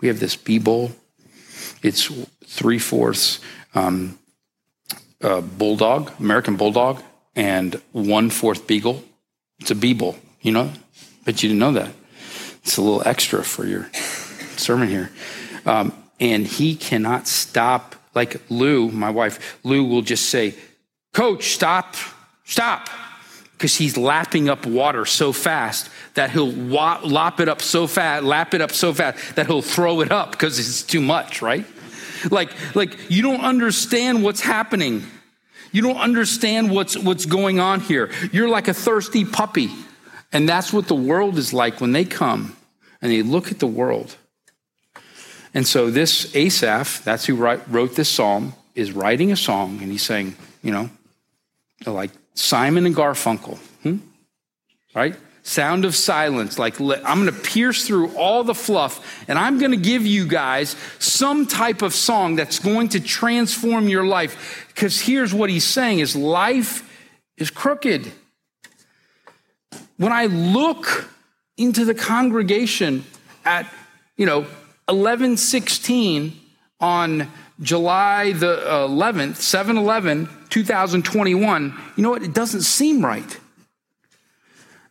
We 0.00 0.08
have 0.08 0.20
this 0.20 0.36
Beabull. 0.36 0.92
It's 1.82 2.10
three 2.46 2.78
fourths 2.78 3.40
um, 3.74 4.18
uh, 5.20 5.42
bulldog, 5.42 6.12
American 6.18 6.56
bulldog, 6.56 7.02
and 7.36 7.78
one 7.92 8.30
fourth 8.30 8.66
beagle. 8.66 9.04
It's 9.60 9.70
a 9.70 9.74
Beabull, 9.74 10.16
you 10.40 10.52
know? 10.52 10.72
But 11.26 11.42
you 11.42 11.50
didn't 11.50 11.60
know 11.60 11.72
that. 11.72 11.90
It's 12.62 12.78
a 12.78 12.82
little 12.82 13.06
extra 13.06 13.44
for 13.44 13.66
your 13.66 13.90
sermon 14.56 14.88
here. 14.88 15.10
Um, 15.66 15.92
and 16.20 16.46
he 16.46 16.74
cannot 16.74 17.28
stop. 17.28 17.96
Like 18.14 18.40
Lou, 18.48 18.90
my 18.90 19.10
wife, 19.10 19.58
Lou 19.62 19.84
will 19.84 20.00
just 20.00 20.30
say, 20.30 20.54
Coach, 21.12 21.50
stop, 21.50 21.96
stop. 22.44 22.88
Because 23.56 23.76
he's 23.76 23.96
lapping 23.96 24.48
up 24.48 24.66
water 24.66 25.06
so 25.06 25.32
fast 25.32 25.88
that 26.14 26.30
he'll 26.30 26.50
lop 26.50 27.40
it 27.40 27.48
up 27.48 27.62
so 27.62 27.86
fast, 27.86 28.24
lap 28.24 28.52
it 28.52 28.60
up 28.60 28.72
so 28.72 28.92
fast 28.92 29.36
that 29.36 29.46
he'll 29.46 29.62
throw 29.62 30.00
it 30.00 30.10
up 30.10 30.32
because 30.32 30.58
it's 30.58 30.82
too 30.82 31.00
much, 31.00 31.40
right? 31.40 31.64
Like, 32.30 32.50
like 32.74 33.10
you 33.10 33.22
don't 33.22 33.40
understand 33.40 34.22
what's 34.22 34.40
happening. 34.40 35.04
You 35.72 35.82
don't 35.82 35.96
understand 35.96 36.70
what's, 36.70 36.96
what's 36.96 37.26
going 37.26 37.60
on 37.60 37.80
here. 37.80 38.10
You're 38.32 38.48
like 38.48 38.68
a 38.68 38.74
thirsty 38.74 39.24
puppy. 39.24 39.70
And 40.32 40.48
that's 40.48 40.72
what 40.72 40.88
the 40.88 40.94
world 40.94 41.38
is 41.38 41.52
like 41.52 41.80
when 41.80 41.92
they 41.92 42.04
come 42.04 42.56
and 43.00 43.10
they 43.10 43.22
look 43.22 43.50
at 43.50 43.60
the 43.60 43.66
world. 43.66 44.16
And 45.52 45.66
so 45.66 45.90
this 45.90 46.34
Asaph, 46.34 47.04
that's 47.04 47.26
who 47.26 47.36
wrote 47.36 47.94
this 47.94 48.08
psalm, 48.08 48.54
is 48.74 48.90
writing 48.90 49.30
a 49.30 49.36
song 49.36 49.80
and 49.80 49.92
he's 49.92 50.02
saying, 50.02 50.34
you 50.62 50.72
know, 50.72 50.90
like 51.86 52.10
Simon 52.34 52.86
and 52.86 52.94
Garfunkel, 52.94 53.58
hmm? 53.82 53.98
right? 54.94 55.16
Sound 55.42 55.84
of 55.84 55.94
silence. 55.94 56.58
Like, 56.58 56.80
I'm 56.80 57.24
going 57.24 57.26
to 57.26 57.32
pierce 57.32 57.86
through 57.86 58.16
all 58.16 58.44
the 58.44 58.54
fluff 58.54 59.24
and 59.28 59.38
I'm 59.38 59.58
going 59.58 59.72
to 59.72 59.76
give 59.76 60.06
you 60.06 60.26
guys 60.26 60.74
some 60.98 61.46
type 61.46 61.82
of 61.82 61.94
song 61.94 62.36
that's 62.36 62.58
going 62.58 62.88
to 62.90 63.00
transform 63.00 63.88
your 63.88 64.06
life. 64.06 64.64
Because 64.68 65.00
here's 65.00 65.34
what 65.34 65.50
he's 65.50 65.64
saying 65.64 65.98
is 65.98 66.16
life 66.16 66.90
is 67.36 67.50
crooked. 67.50 68.10
When 69.96 70.12
I 70.12 70.26
look 70.26 71.10
into 71.56 71.84
the 71.84 71.94
congregation 71.94 73.04
at, 73.44 73.70
you 74.16 74.26
know, 74.26 74.40
1116 74.86 76.40
on 76.80 77.30
July 77.60 78.32
the 78.32 78.68
uh, 78.68 78.88
11th, 78.88 79.36
7 79.36 79.76
11, 79.76 80.28
2021, 80.50 81.74
you 81.96 82.02
know 82.02 82.10
what? 82.10 82.22
It 82.22 82.34
doesn't 82.34 82.62
seem 82.62 83.04
right. 83.04 83.38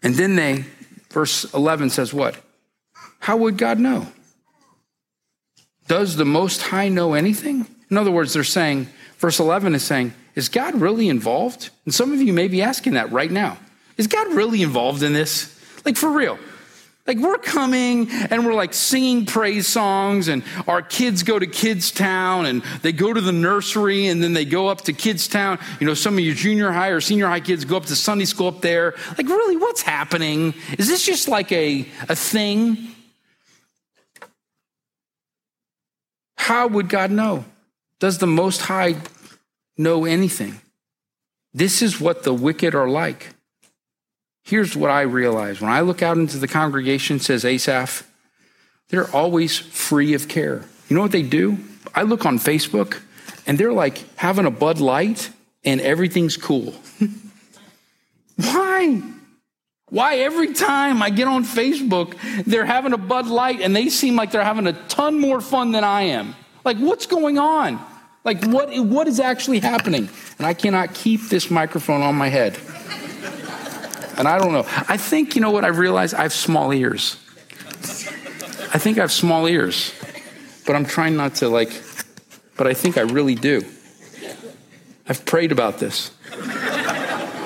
And 0.01 0.15
then 0.15 0.36
they, 0.36 0.65
verse 1.10 1.51
11 1.53 1.89
says 1.89 2.13
what? 2.13 2.38
How 3.20 3.38
would 3.38 3.58
God 3.58 3.79
know? 3.79 4.08
Does 5.88 6.15
the 6.15 6.25
Most 6.25 6.62
High 6.62 6.89
know 6.89 7.13
anything? 7.13 7.65
In 7.89 7.98
other 7.98 8.12
words, 8.12 8.34
they're 8.34 8.43
saying, 8.43 8.88
verse 9.17 9.39
11 9.39 9.75
is 9.75 9.84
saying, 9.84 10.13
is 10.36 10.50
God 10.50 10.75
really 10.75 11.10
involved? 11.10 11.70
And 11.86 11.93
some 11.93 12.12
of 12.12 12.22
you 12.22 12.34
may 12.34 12.48
be 12.48 12.62
asking 12.62 12.93
that 12.93 13.12
right 13.12 13.32
now. 13.32 13.58
Is 13.98 14.08
God 14.08 14.34
really 14.34 14.62
involved 14.63 15.03
in 15.03 15.13
this? 15.13 15.50
Like 15.86 15.98
for 15.98 16.10
real? 16.10 16.39
Like 17.05 17.17
we're 17.17 17.38
coming 17.38 18.10
and 18.10 18.45
we're 18.45 18.53
like 18.53 18.74
singing 18.74 19.25
praise 19.25 19.67
songs 19.67 20.29
and 20.29 20.41
our 20.67 20.81
kids 20.81 21.24
go 21.24 21.38
to 21.38 21.45
kids 21.45 21.91
town 21.91 22.45
and 22.45 22.63
they 22.81 22.93
go 22.93 23.12
to 23.12 23.19
the 23.19 23.33
nursery 23.33 24.07
and 24.07 24.24
then 24.24 24.31
they 24.31 24.45
go 24.45 24.69
up 24.69 24.81
to 24.81 24.93
kids 24.93 25.27
town. 25.27 25.60
You 25.81 25.88
know, 25.88 25.95
some 25.95 26.13
of 26.13 26.22
your 26.22 26.33
junior 26.33 26.72
high 26.72 26.89
or 26.89 27.01
senior 27.01 27.27
high 27.27 27.41
kids 27.41 27.65
go 27.65 27.75
up 27.75 27.86
to 27.88 27.95
Sunday 27.98 28.24
school 28.24 28.48
up 28.48 28.62
there. 28.62 28.95
Like 29.17 29.27
really, 29.27 29.57
what's 29.57 29.81
happening? 29.81 30.53
Is 30.77 30.88
this 30.88 31.05
just 31.05 31.27
like 31.27 31.51
a, 31.51 31.81
a 32.07 32.15
thing? 32.15 32.77
How 36.38 36.67
would 36.67 36.88
God 36.88 37.12
know? 37.12 37.43
Does 38.00 38.17
the 38.17 38.27
Most 38.27 38.62
High 38.62 38.95
know 39.77 40.05
anything? 40.05 40.62
This 41.53 41.81
is 41.81 42.00
what 42.01 42.24
the 42.24 42.33
wicked 42.33 42.75
are 42.75 42.89
like. 42.89 43.33
Here's 44.43 44.75
what 44.75 44.91
I 44.91 45.01
realize 45.01 45.62
when 45.62 45.71
I 45.71 45.81
look 45.81 46.01
out 46.01 46.17
into 46.17 46.38
the 46.38 46.47
congregation, 46.47 47.19
says 47.19 47.45
Asaph, 47.45 48.03
they're 48.89 49.09
always 49.15 49.57
free 49.57 50.13
of 50.13 50.27
care. 50.27 50.63
You 50.89 50.95
know 50.95 51.01
what 51.01 51.12
they 51.12 51.23
do? 51.23 51.57
I 51.95 52.03
look 52.03 52.25
on 52.25 52.38
Facebook 52.38 53.01
and 53.47 53.57
they're 53.57 53.73
like 53.73 54.03
having 54.17 54.45
a 54.45 54.51
Bud 54.51 54.79
Light 54.79 55.29
and 55.63 55.79
everything's 55.81 56.38
cool. 56.38 56.73
Why? 58.35 59.01
Why 59.89 60.17
every 60.17 60.53
time 60.53 61.01
I 61.01 61.09
get 61.09 61.27
on 61.27 61.45
Facebook, 61.45 62.15
they're 62.45 62.65
having 62.65 62.93
a 62.93 62.97
Bud 62.97 63.27
Light 63.27 63.62
and 63.62 63.75
they 63.75 63.89
seem 63.89 64.15
like 64.15 64.31
they're 64.31 64.43
having 64.43 64.67
a 64.67 64.73
ton 64.88 65.19
more 65.19 65.39
fun 65.39 65.71
than 65.71 65.83
I 65.83 66.03
am? 66.03 66.35
Like, 66.65 66.77
what's 66.77 67.05
going 67.05 67.38
on? 67.38 67.79
Like, 68.23 68.43
what, 68.45 68.75
what 68.85 69.07
is 69.07 69.19
actually 69.19 69.59
happening? 69.59 70.09
And 70.38 70.47
I 70.47 70.53
cannot 70.53 70.93
keep 70.93 71.29
this 71.29 71.51
microphone 71.51 72.01
on 72.01 72.15
my 72.15 72.29
head. 72.29 72.57
And 74.17 74.27
I 74.27 74.38
don't 74.38 74.51
know. 74.51 74.65
I 74.88 74.98
think, 74.98 75.36
you 75.36 75.41
know 75.41 75.51
what, 75.51 75.65
I've 75.65 75.77
realized 75.77 76.13
I 76.13 76.24
have 76.24 76.34
small 76.34 76.74
ears. 76.74 77.17
I 78.74 78.79
think 78.79 78.98
I 78.98 79.01
have 79.01 79.12
small 79.12 79.48
ears, 79.48 79.93
but 80.65 80.75
I'm 80.75 80.86
trying 80.86 81.15
not 81.15 81.36
to, 81.36 81.50
like, 81.50 81.70
but 82.58 82.67
I 82.67 82.74
think 82.74 82.98
I 82.98 83.01
really 83.01 83.36
do. 83.36 83.62
I've 85.08 85.25
prayed 85.25 85.51
about 85.51 85.79
this. 85.79 86.12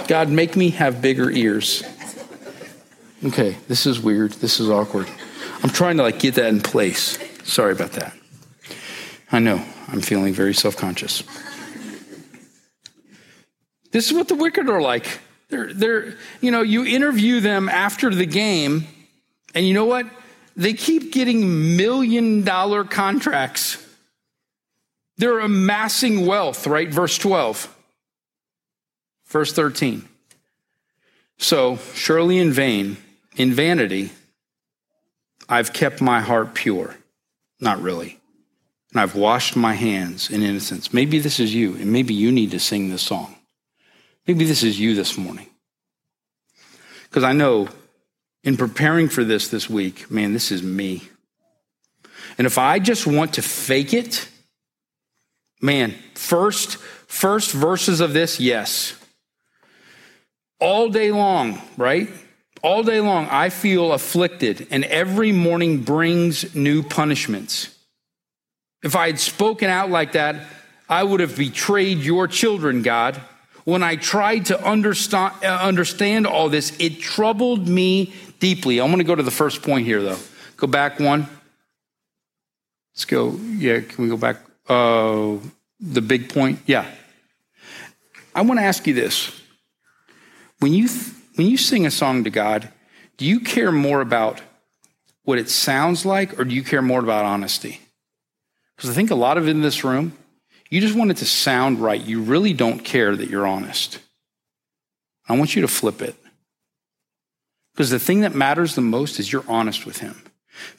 God, 0.08 0.30
make 0.30 0.56
me 0.56 0.70
have 0.72 1.02
bigger 1.02 1.30
ears. 1.30 1.84
Okay, 3.24 3.58
this 3.68 3.86
is 3.86 4.00
weird. 4.00 4.34
This 4.34 4.60
is 4.60 4.70
awkward. 4.70 5.08
I'm 5.64 5.70
trying 5.70 5.98
to, 5.98 6.04
like, 6.04 6.20
get 6.20 6.36
that 6.36 6.48
in 6.48 6.62
place. 6.62 7.18
Sorry 7.44 7.72
about 7.72 7.94
that. 7.94 8.14
I 9.32 9.40
know. 9.40 9.66
I'm 9.88 10.02
feeling 10.02 10.34
very 10.34 10.54
self 10.54 10.78
conscious. 10.78 11.24
This 13.92 14.08
is 14.08 14.14
what 14.14 14.28
the 14.28 14.36
wicked 14.36 14.70
are 14.70 14.82
like. 14.82 15.20
They're, 15.50 15.74
they're, 15.74 16.16
you 16.42 16.52
know, 16.52 16.62
you 16.62 16.86
interview 16.86 17.40
them 17.40 17.70
after 17.70 18.14
the 18.14 18.26
game, 18.26 18.86
and 19.56 19.66
you 19.66 19.74
know 19.74 19.86
what? 19.86 20.06
They 20.56 20.74
keep 20.74 21.14
getting 21.14 21.78
million 21.78 22.44
dollar 22.44 22.84
contracts. 22.84 23.84
They're 25.18 25.40
amassing 25.40 26.26
wealth, 26.26 26.68
right? 26.68 26.90
Verse 26.90 27.18
12. 27.18 27.74
Verse 29.28 29.54
13. 29.54 30.08
So, 31.38 31.78
surely 31.94 32.40
in 32.40 32.52
vain, 32.52 32.98
in 33.36 33.54
vanity, 33.54 34.12
I've 35.48 35.72
kept 35.74 36.02
my 36.02 36.20
heart 36.22 36.56
pure. 36.56 36.96
Not 37.60 37.82
really. 37.82 38.20
And 38.92 39.02
I've 39.02 39.16
washed 39.16 39.56
my 39.56 39.74
hands 39.74 40.30
in 40.30 40.44
innocence. 40.44 40.94
Maybe 40.94 41.20
this 41.20 41.40
is 41.40 41.54
you, 41.54 41.76
and 41.76 41.92
maybe 41.92 42.14
you 42.14 42.32
need 42.32 42.52
to 42.52 42.60
sing 42.60 42.90
this 42.90 43.04
song. 43.04 43.37
Maybe 44.28 44.44
this 44.44 44.62
is 44.62 44.78
you 44.78 44.94
this 44.94 45.18
morning. 45.18 45.48
Because 47.04 47.24
I 47.24 47.32
know 47.32 47.70
in 48.44 48.58
preparing 48.58 49.08
for 49.08 49.24
this 49.24 49.48
this 49.48 49.70
week, 49.70 50.12
man, 50.12 50.34
this 50.34 50.52
is 50.52 50.62
me. 50.62 51.04
And 52.38 52.46
if 52.46 52.58
I 52.58 52.80
just 52.80 53.08
want 53.08 53.36
to 53.36 53.42
fake 53.42 53.94
it, 53.94 54.28
man, 55.62 55.96
first, 56.14 56.78
first 56.78 57.54
verses 57.54 58.02
of 58.02 58.12
this, 58.12 58.40
yes. 58.40 58.94
All 60.60 60.90
day 60.90 61.12
long, 61.12 61.62
right? 61.78 62.10
All 62.62 62.84
day 62.84 63.00
long, 63.00 63.28
I 63.30 63.50
feel 63.50 63.94
afflicted, 63.94 64.68
and 64.72 64.84
every 64.86 65.32
morning 65.32 65.84
brings 65.84 66.54
new 66.54 66.84
punishments. 66.84 67.74
If 68.84 68.96
I 68.96 69.08
had 69.08 69.20
spoken 69.20 69.70
out 69.70 69.90
like 69.90 70.14
that, 70.14 70.48
I 70.90 71.04
would 71.04 71.22
have 71.22 71.38
betrayed 71.38 72.00
your 72.00 72.28
children, 72.28 72.82
God 72.82 73.22
when 73.68 73.84
I 73.84 73.98
tried 73.98 74.46
to 74.46 74.66
understand, 74.66 75.34
uh, 75.44 75.48
understand 75.48 76.26
all 76.26 76.48
this, 76.48 76.72
it 76.80 77.02
troubled 77.02 77.68
me 77.68 78.14
deeply. 78.40 78.80
I 78.80 78.86
want 78.86 79.00
to 79.00 79.04
go 79.04 79.14
to 79.14 79.22
the 79.22 79.30
first 79.30 79.62
point 79.62 79.86
here, 79.86 80.02
though. 80.02 80.20
Go 80.56 80.68
back 80.68 81.02
one. 81.02 81.28
Let's 82.94 83.04
go. 83.04 83.32
Yeah, 83.32 83.82
can 83.82 84.06
we 84.06 84.10
go 84.10 84.16
back? 84.16 84.38
Uh, 84.70 85.36
the 85.82 86.00
big 86.00 86.30
point. 86.30 86.62
Yeah. 86.66 86.90
I 88.34 88.44
want 88.44 88.58
to 88.58 88.66
ask 88.66 88.88
you 88.88 88.94
this: 88.94 89.38
when 90.60 90.74
you 90.74 90.88
th- 90.88 91.14
when 91.36 91.48
you 91.48 91.58
sing 91.58 91.86
a 91.86 91.92
song 91.92 92.24
to 92.24 92.30
God, 92.30 92.70
do 93.18 93.26
you 93.26 93.42
care 93.42 93.74
more 93.74 94.00
about 94.00 94.42
what 95.26 95.40
it 95.40 95.50
sounds 95.50 96.06
like, 96.06 96.40
or 96.40 96.46
do 96.46 96.56
you 96.56 96.64
care 96.64 96.82
more 96.82 97.02
about 97.02 97.26
honesty? 97.26 97.82
Because 98.78 98.90
I 98.90 98.94
think 98.94 99.12
a 99.12 99.16
lot 99.16 99.38
of 99.38 99.50
in 99.50 99.62
this 99.62 99.84
room, 99.84 100.14
you 100.70 100.82
just 100.82 100.96
want 100.96 101.12
it 101.12 101.18
to 101.18 101.26
sound 101.26 101.80
right. 101.80 102.02
You 102.02 102.22
really 102.22 102.54
don't 102.54 102.80
care 102.80 103.16
that 103.16 103.30
you're 103.30 103.48
honest. 103.48 104.00
I 105.28 105.38
want 105.38 105.56
you 105.56 105.62
to 105.62 105.68
flip 105.68 106.02
it. 106.02 106.16
Because 107.74 107.90
the 107.90 108.00
thing 108.00 108.22
that 108.22 108.34
matters 108.34 108.76
the 108.76 108.82
most 108.82 109.20
is 109.20 109.32
you're 109.32 109.46
honest 109.48 109.86
with 109.86 110.00
him. 110.00 110.22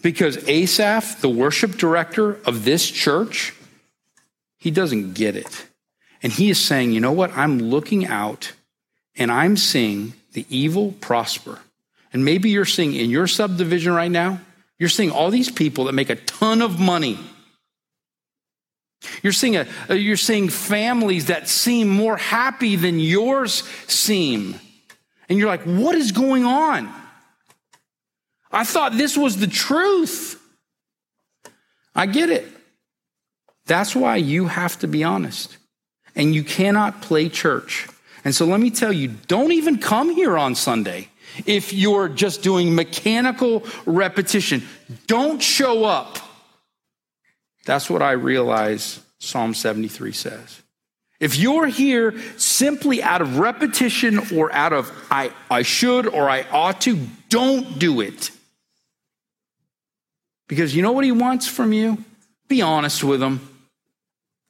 Because 0.02 0.36
Asaph, 0.48 1.20
the 1.20 1.28
worship 1.28 1.76
director 1.76 2.38
of 2.44 2.64
this 2.64 2.90
church, 2.90 3.54
he 4.58 4.70
doesn't 4.70 5.14
get 5.14 5.36
it. 5.36 5.66
And 6.22 6.32
he 6.32 6.50
is 6.50 6.58
saying, 6.58 6.92
you 6.92 7.00
know 7.00 7.12
what? 7.12 7.36
I'm 7.36 7.58
looking 7.58 8.06
out 8.06 8.52
and 9.16 9.30
I'm 9.30 9.56
seeing 9.56 10.14
the 10.32 10.44
evil 10.48 10.92
prosper. 11.00 11.60
And 12.12 12.24
maybe 12.24 12.50
you're 12.50 12.64
seeing 12.64 12.94
in 12.94 13.10
your 13.10 13.26
subdivision 13.26 13.92
right 13.92 14.10
now, 14.10 14.40
you're 14.78 14.88
seeing 14.88 15.10
all 15.10 15.30
these 15.30 15.50
people 15.50 15.84
that 15.84 15.92
make 15.92 16.10
a 16.10 16.16
ton 16.16 16.62
of 16.62 16.80
money 16.80 17.18
you're 19.22 19.32
seeing, 19.32 19.56
a, 19.56 19.66
uh, 19.88 19.94
you're 19.94 20.16
seeing 20.16 20.48
families 20.48 21.26
that 21.26 21.48
seem 21.48 21.88
more 21.88 22.16
happy 22.16 22.76
than 22.76 22.98
yours 22.98 23.62
seem. 23.86 24.58
And 25.28 25.38
you're 25.38 25.48
like, 25.48 25.62
what 25.62 25.94
is 25.94 26.12
going 26.12 26.44
on? 26.44 26.92
I 28.50 28.64
thought 28.64 28.92
this 28.92 29.16
was 29.16 29.36
the 29.36 29.46
truth. 29.46 30.40
I 31.94 32.06
get 32.06 32.30
it. 32.30 32.46
That's 33.66 33.94
why 33.94 34.16
you 34.16 34.46
have 34.46 34.78
to 34.78 34.88
be 34.88 35.04
honest. 35.04 35.58
and 36.18 36.34
you 36.34 36.42
cannot 36.44 37.00
play 37.00 37.28
church. 37.28 37.88
And 38.24 38.34
so 38.34 38.44
let 38.44 38.60
me 38.60 38.70
tell 38.70 38.92
you, 38.92 39.08
don't 39.28 39.52
even 39.52 39.78
come 39.78 40.10
here 40.10 40.36
on 40.36 40.54
Sunday 40.54 41.08
if 41.46 41.72
you're 41.72 42.08
just 42.08 42.42
doing 42.42 42.74
mechanical 42.74 43.64
repetition. 43.86 44.62
Don't 45.06 45.40
show 45.40 45.84
up. 45.84 46.18
That's 47.68 47.90
what 47.90 48.00
I 48.00 48.12
realize 48.12 48.98
Psalm 49.18 49.52
73 49.52 50.12
says. 50.12 50.62
If 51.20 51.36
you're 51.36 51.66
here 51.66 52.18
simply 52.38 53.02
out 53.02 53.20
of 53.20 53.38
repetition 53.38 54.20
or 54.34 54.50
out 54.54 54.72
of 54.72 54.90
I, 55.10 55.32
I 55.50 55.60
should 55.64 56.06
or 56.06 56.30
I 56.30 56.46
ought 56.50 56.80
to, 56.82 56.98
don't 57.28 57.78
do 57.78 58.00
it. 58.00 58.30
Because 60.48 60.74
you 60.74 60.80
know 60.80 60.92
what 60.92 61.04
he 61.04 61.12
wants 61.12 61.46
from 61.46 61.74
you? 61.74 62.02
Be 62.48 62.62
honest 62.62 63.04
with 63.04 63.22
him. 63.22 63.46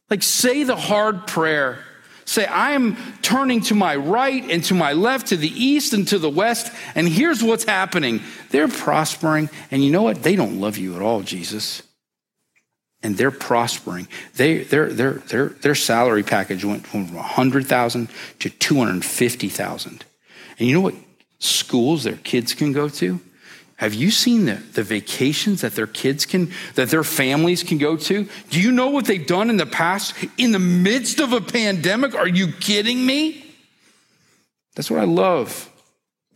Like, 0.08 0.22
say 0.22 0.62
the 0.62 0.76
hard 0.76 1.26
prayer. 1.26 1.80
Say, 2.24 2.46
I 2.46 2.70
am 2.70 2.96
turning 3.20 3.62
to 3.62 3.74
my 3.74 3.96
right 3.96 4.48
and 4.48 4.62
to 4.64 4.74
my 4.74 4.92
left, 4.92 5.28
to 5.28 5.36
the 5.36 5.48
east 5.48 5.92
and 5.92 6.06
to 6.06 6.20
the 6.20 6.30
west, 6.30 6.72
and 6.94 7.08
here's 7.08 7.42
what's 7.42 7.64
happening. 7.64 8.20
They're 8.50 8.68
prospering, 8.68 9.50
and 9.72 9.82
you 9.82 9.90
know 9.90 10.02
what? 10.02 10.22
They 10.22 10.36
don't 10.36 10.60
love 10.60 10.78
you 10.78 10.94
at 10.94 11.02
all, 11.02 11.22
Jesus. 11.22 11.82
And 13.02 13.16
they're 13.16 13.30
prospering. 13.30 14.08
They, 14.34 14.64
their, 14.64 14.92
their, 14.92 15.12
their, 15.14 15.48
their 15.50 15.74
salary 15.74 16.22
package 16.22 16.64
went 16.64 16.86
from 16.86 17.14
100,000 17.14 18.08
to 18.40 18.50
250,000. 18.50 20.04
And 20.58 20.68
you 20.68 20.74
know 20.74 20.80
what 20.80 20.94
schools 21.38 22.04
their 22.04 22.16
kids 22.16 22.54
can 22.54 22.72
go 22.72 22.88
to? 22.88 23.20
Have 23.76 23.94
you 23.94 24.10
seen 24.10 24.46
the, 24.46 24.54
the 24.54 24.82
vacations 24.82 25.60
that 25.60 25.76
their 25.76 25.86
kids 25.86 26.26
can, 26.26 26.50
that 26.74 26.88
their 26.88 27.04
families 27.04 27.62
can 27.62 27.78
go 27.78 27.96
to? 27.96 28.28
Do 28.50 28.60
you 28.60 28.72
know 28.72 28.88
what 28.88 29.04
they've 29.04 29.24
done 29.24 29.50
in 29.50 29.56
the 29.56 29.66
past 29.66 30.16
in 30.36 30.50
the 30.50 30.58
midst 30.58 31.20
of 31.20 31.32
a 31.32 31.40
pandemic? 31.40 32.16
Are 32.16 32.26
you 32.26 32.50
kidding 32.50 33.06
me? 33.06 33.44
That's 34.74 34.90
what 34.90 34.98
I 34.98 35.04
love 35.04 35.70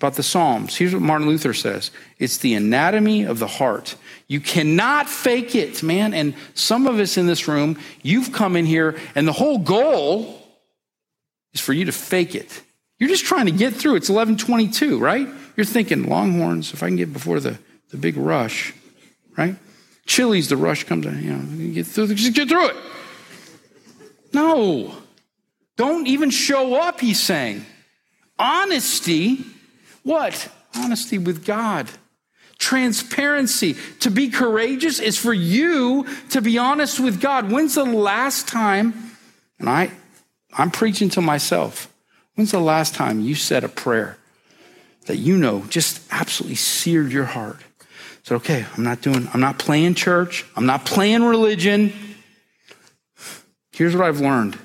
about 0.03 0.15
the 0.15 0.23
Psalms. 0.23 0.77
Here's 0.77 0.93
what 0.93 1.01
Martin 1.01 1.29
Luther 1.29 1.55
says 1.55 1.93
it's 2.19 2.39
the 2.39 2.55
anatomy 2.55 3.25
of 3.25 3.39
the 3.39 3.47
heart. 3.47 3.95
You 4.27 4.41
cannot 4.41 5.09
fake 5.09 5.55
it, 5.55 5.83
man. 5.83 6.13
And 6.13 6.35
some 6.55 6.87
of 6.87 6.99
us 6.99 7.17
in 7.17 7.27
this 7.27 7.47
room, 7.47 7.79
you've 8.03 8.33
come 8.33 8.57
in 8.57 8.67
here, 8.67 8.99
and 9.15 9.29
the 9.29 9.33
whole 9.33 9.59
goal 9.59 10.43
is 11.53 11.61
for 11.61 11.73
you 11.73 11.85
to 11.85 11.93
fake 11.93 12.35
it. 12.35 12.63
You're 12.99 13.11
just 13.11 13.25
trying 13.25 13.47
to 13.47 13.53
get 13.53 13.75
through. 13.75 13.97
It's 13.97 14.09
1122, 14.09 14.99
right? 14.99 15.29
You're 15.57 15.67
thinking 15.67 16.09
Longhorns, 16.09 16.73
if 16.73 16.83
I 16.83 16.89
can 16.89 16.97
get 16.97 17.13
before 17.13 17.39
the, 17.39 17.59
the 17.91 17.97
big 17.97 18.17
rush, 18.17 18.75
right? 19.37 19.57
Chili's, 20.07 20.49
the 20.49 20.57
rush 20.57 20.85
comes 20.85 21.05
you 21.05 21.33
know, 21.33 21.75
get 21.75 21.87
through, 21.87 22.15
just 22.15 22.35
get 22.35 22.49
through 22.49 22.71
it. 22.71 22.77
No. 24.33 24.95
Don't 25.77 26.07
even 26.07 26.31
show 26.31 26.75
up, 26.75 27.01
he's 27.01 27.21
saying. 27.21 27.65
Honesty, 28.39 29.45
what? 30.03 30.49
Honesty 30.75 31.19
with 31.19 31.45
God. 31.45 31.89
Transparency. 32.59 33.77
To 34.01 34.11
be 34.11 34.29
courageous 34.29 34.99
is 34.99 35.19
for 35.19 35.33
you 35.33 36.07
to 36.31 36.41
be 36.41 36.59
honest 36.59 37.01
with 37.01 37.21
God. 37.21 37.51
When's 37.51 37.75
the 37.75 37.85
last 37.85 38.49
time, 38.49 38.95
and 39.59 39.69
I, 39.69 39.91
I'm 40.53 40.71
preaching 40.71 41.09
to 41.11 41.21
myself, 41.21 41.93
when's 42.35 42.53
the 42.53 42.61
last 42.61 42.95
time 42.95 43.21
you 43.21 43.35
said 43.35 43.65
a 43.65 43.69
prayer 43.69 44.19
that 45.07 45.17
you 45.17 45.37
know 45.37 45.65
just 45.69 46.03
absolutely 46.11 46.57
seared 46.57 47.11
your 47.11 47.25
heart. 47.25 47.59
So, 48.23 48.37
okay, 48.37 48.65
I'm 48.77 48.85
not 48.85 49.01
doing, 49.01 49.29
I'm 49.35 49.41
not 49.41 49.59
playing 49.59 49.95
church. 49.95 50.45
I'm 50.55 50.67
not 50.67 50.87
playing 50.87 51.25
religion. 51.25 51.93
Here's 53.73 53.97
what 53.97 54.07
I've 54.07 54.21
learned. 54.21 54.59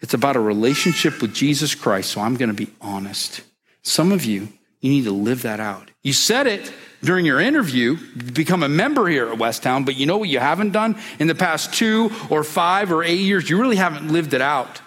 It's 0.00 0.14
about 0.14 0.36
a 0.36 0.40
relationship 0.40 1.22
with 1.22 1.34
Jesus 1.34 1.74
Christ. 1.74 2.10
So 2.10 2.20
I'm 2.20 2.36
going 2.36 2.48
to 2.48 2.54
be 2.54 2.72
honest. 2.80 3.42
Some 3.82 4.10
of 4.10 4.24
you, 4.24 4.48
you 4.80 4.90
need 4.90 5.04
to 5.04 5.12
live 5.12 5.42
that 5.42 5.60
out. 5.60 5.90
You 6.02 6.12
said 6.12 6.46
it 6.46 6.72
during 7.02 7.26
your 7.26 7.40
interview, 7.40 7.96
become 8.32 8.62
a 8.62 8.68
member 8.68 9.08
here 9.08 9.28
at 9.28 9.38
Westtown, 9.38 9.84
but 9.84 9.96
you 9.96 10.06
know 10.06 10.18
what 10.18 10.28
you 10.28 10.38
haven't 10.38 10.72
done 10.72 10.96
in 11.18 11.26
the 11.26 11.34
past 11.34 11.74
two 11.74 12.10
or 12.30 12.44
five 12.44 12.92
or 12.92 13.02
eight 13.02 13.20
years? 13.20 13.48
You 13.48 13.60
really 13.60 13.76
haven't 13.76 14.12
lived 14.12 14.34
it 14.34 14.40
out. 14.40 14.80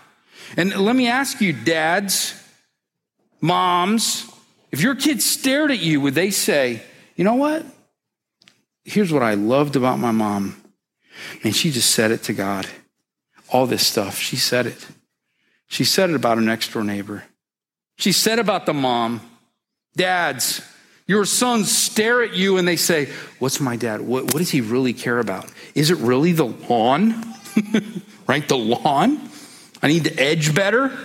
And 0.58 0.76
let 0.76 0.96
me 0.96 1.08
ask 1.08 1.40
you, 1.42 1.54
dads, 1.54 2.42
moms, 3.40 4.30
if 4.72 4.82
your 4.82 4.96
kids 4.96 5.26
stared 5.26 5.72
at 5.72 5.80
you, 5.80 6.02
would 6.02 6.16
they 6.16 6.32
say, 6.32 6.82
you 7.16 7.24
know 7.24 7.36
what? 7.36 7.66
Here's 8.84 9.12
what 9.12 9.24
I 9.24 9.36
loved 9.36 9.76
about 9.76 10.00
my 10.00 10.12
mom. 10.12 10.62
And 11.44 11.56
she 11.56 11.72
just 11.72 11.92
said 11.92 12.12
it 12.12 12.24
to 12.24 12.34
God. 12.34 12.68
All 13.50 13.68
this 13.68 13.86
stuff, 13.86 14.18
she 14.18 14.38
said 14.38 14.66
it. 14.66 14.88
She 15.68 15.84
said 15.84 16.10
it 16.10 16.16
about 16.16 16.38
her 16.38 16.44
next 16.44 16.74
door 16.74 16.84
neighbor. 16.84 17.24
She 17.98 18.12
said 18.12 18.40
about 18.40 18.66
the 18.66 18.74
mom. 18.74 19.22
Dads, 19.96 20.62
your 21.08 21.26
sons 21.26 21.76
stare 21.76 22.24
at 22.24 22.34
you 22.34 22.58
and 22.58 22.68
they 22.68 22.76
say, 22.76 23.10
What's 23.40 23.60
my 23.60 23.76
dad? 23.76 24.02
What, 24.02 24.26
what 24.26 24.38
does 24.38 24.52
he 24.52 24.62
really 24.62 24.94
care 24.94 25.20
about? 25.20 25.52
Is 25.76 25.92
it 25.92 25.98
really 25.98 26.32
the 26.32 26.46
lawn? 26.46 27.24
right? 28.28 28.48
The 28.48 28.58
lawn? 28.58 29.30
I 29.82 29.88
need 29.88 30.06
to 30.06 30.16
edge 30.18 30.54
better, 30.54 30.98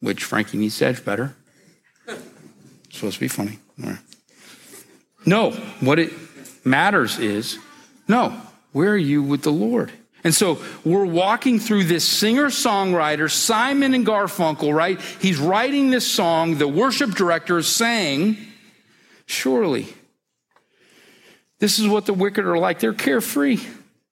which 0.00 0.24
Frankie 0.24 0.58
needs 0.58 0.78
to 0.78 0.86
edge 0.86 1.04
better 1.04 1.34
supposed 2.98 3.14
to 3.14 3.20
be 3.20 3.28
funny. 3.28 3.58
No, 5.24 5.52
what 5.80 5.98
it 5.98 6.12
matters 6.64 7.18
is 7.18 7.58
no, 8.06 8.40
where 8.72 8.92
are 8.92 8.96
you 8.96 9.22
with 9.22 9.42
the 9.42 9.52
Lord? 9.52 9.92
And 10.24 10.34
so 10.34 10.62
we're 10.84 11.06
walking 11.06 11.60
through 11.60 11.84
this 11.84 12.04
singer 12.06 12.46
songwriter, 12.46 13.30
Simon 13.30 13.94
and 13.94 14.06
Garfunkel, 14.06 14.74
right? 14.74 15.00
He's 15.20 15.38
writing 15.38 15.90
this 15.90 16.10
song. 16.10 16.58
The 16.58 16.66
worship 16.68 17.10
director 17.10 17.58
is 17.58 17.68
saying, 17.68 18.36
Surely, 19.26 19.86
this 21.58 21.78
is 21.78 21.86
what 21.86 22.06
the 22.06 22.14
wicked 22.14 22.46
are 22.46 22.58
like. 22.58 22.80
They're 22.80 22.94
carefree. 22.94 23.58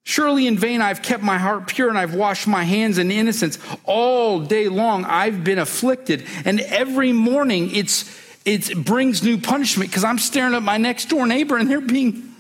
Surely 0.04 0.46
in 0.46 0.56
vain 0.56 0.82
I've 0.82 1.02
kept 1.02 1.22
my 1.22 1.38
heart 1.38 1.66
pure 1.66 1.88
and 1.88 1.98
I've 1.98 2.14
washed 2.14 2.46
my 2.46 2.62
hands 2.62 2.98
in 2.98 3.10
innocence. 3.10 3.58
All 3.84 4.38
day 4.38 4.68
long 4.68 5.04
I've 5.04 5.42
been 5.42 5.58
afflicted. 5.58 6.24
And 6.44 6.60
every 6.60 7.12
morning 7.12 7.74
it's 7.74 8.04
it 8.44 8.84
brings 8.84 9.24
new 9.24 9.38
punishment 9.38 9.90
because 9.90 10.04
I'm 10.04 10.18
staring 10.18 10.54
at 10.54 10.62
my 10.62 10.76
next 10.76 11.08
door 11.08 11.26
neighbor 11.26 11.56
and 11.56 11.68
they're 11.68 11.80
being 11.80 12.34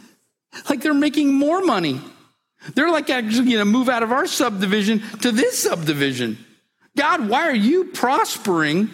like 0.70 0.80
they're 0.80 0.94
making 0.94 1.34
more 1.34 1.62
money. 1.62 2.00
They're 2.74 2.90
like 2.90 3.10
actually 3.10 3.46
going 3.46 3.58
to 3.58 3.64
move 3.64 3.88
out 3.88 4.02
of 4.02 4.12
our 4.12 4.26
subdivision 4.26 5.02
to 5.22 5.30
this 5.30 5.62
subdivision. 5.62 6.38
God, 6.96 7.28
why 7.28 7.42
are 7.42 7.54
you 7.54 7.84
prospering 7.84 8.90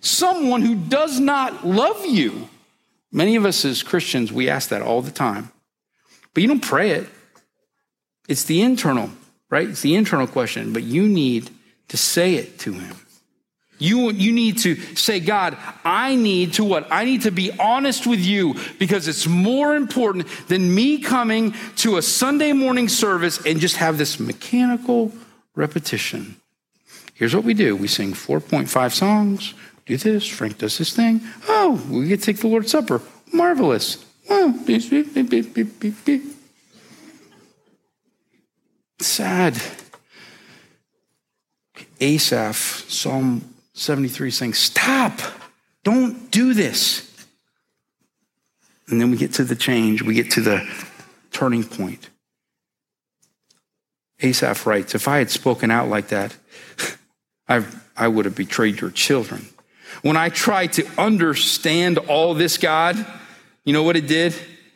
someone 0.00 0.62
who 0.62 0.74
does 0.74 1.20
not 1.20 1.66
love 1.66 2.04
you? 2.04 2.48
Many 3.10 3.36
of 3.36 3.46
us 3.46 3.64
as 3.64 3.82
Christians, 3.82 4.32
we 4.32 4.48
ask 4.48 4.68
that 4.68 4.82
all 4.82 5.00
the 5.00 5.10
time, 5.10 5.50
but 6.34 6.42
you 6.42 6.48
don't 6.48 6.60
pray 6.60 6.90
it. 6.90 7.08
It's 8.28 8.44
the 8.44 8.60
internal, 8.60 9.10
right? 9.48 9.68
It's 9.68 9.80
the 9.80 9.94
internal 9.94 10.26
question, 10.26 10.72
but 10.72 10.82
you 10.82 11.08
need 11.08 11.50
to 11.88 11.96
say 11.96 12.34
it 12.34 12.58
to 12.60 12.72
him. 12.74 12.96
You, 13.78 14.10
you 14.10 14.32
need 14.32 14.58
to 14.58 14.74
say, 14.96 15.20
God, 15.20 15.56
I 15.84 16.16
need 16.16 16.54
to 16.54 16.64
what? 16.64 16.88
I 16.90 17.04
need 17.04 17.22
to 17.22 17.30
be 17.30 17.52
honest 17.58 18.06
with 18.06 18.20
you 18.20 18.56
because 18.78 19.06
it's 19.06 19.26
more 19.26 19.76
important 19.76 20.26
than 20.48 20.74
me 20.74 20.98
coming 20.98 21.54
to 21.76 21.96
a 21.96 22.02
Sunday 22.02 22.52
morning 22.52 22.88
service 22.88 23.44
and 23.46 23.60
just 23.60 23.76
have 23.76 23.96
this 23.96 24.18
mechanical 24.18 25.12
repetition. 25.54 26.36
Here's 27.14 27.34
what 27.34 27.44
we 27.44 27.54
do 27.54 27.76
we 27.76 27.88
sing 27.88 28.12
4.5 28.12 28.92
songs, 28.92 29.54
do 29.86 29.96
this, 29.96 30.26
Frank 30.26 30.58
does 30.58 30.76
his 30.76 30.92
thing. 30.92 31.20
Oh, 31.48 31.82
we 31.88 32.08
get 32.08 32.20
to 32.20 32.26
take 32.26 32.38
the 32.38 32.48
Lord's 32.48 32.70
Supper. 32.70 33.00
Marvelous. 33.32 34.04
Sad. 39.00 39.60
Asaph, 42.00 42.84
Psalm 42.88 43.54
73 43.78 44.30
saying, 44.32 44.54
Stop, 44.54 45.20
don't 45.84 46.30
do 46.30 46.52
this. 46.52 47.04
And 48.88 49.00
then 49.00 49.10
we 49.10 49.16
get 49.16 49.34
to 49.34 49.44
the 49.44 49.54
change, 49.54 50.02
we 50.02 50.14
get 50.14 50.32
to 50.32 50.40
the 50.40 50.68
turning 51.30 51.62
point. 51.62 52.10
Asaph 54.20 54.66
writes, 54.66 54.94
If 54.94 55.06
I 55.06 55.18
had 55.18 55.30
spoken 55.30 55.70
out 55.70 55.88
like 55.88 56.08
that, 56.08 56.36
I, 57.48 57.64
I 57.96 58.08
would 58.08 58.24
have 58.24 58.34
betrayed 58.34 58.80
your 58.80 58.90
children. 58.90 59.46
When 60.02 60.16
I 60.16 60.28
tried 60.28 60.74
to 60.74 60.86
understand 61.00 61.98
all 61.98 62.34
this, 62.34 62.58
God, 62.58 62.96
you 63.64 63.72
know 63.72 63.84
what 63.84 63.96
it 63.96 64.06
did? 64.06 64.34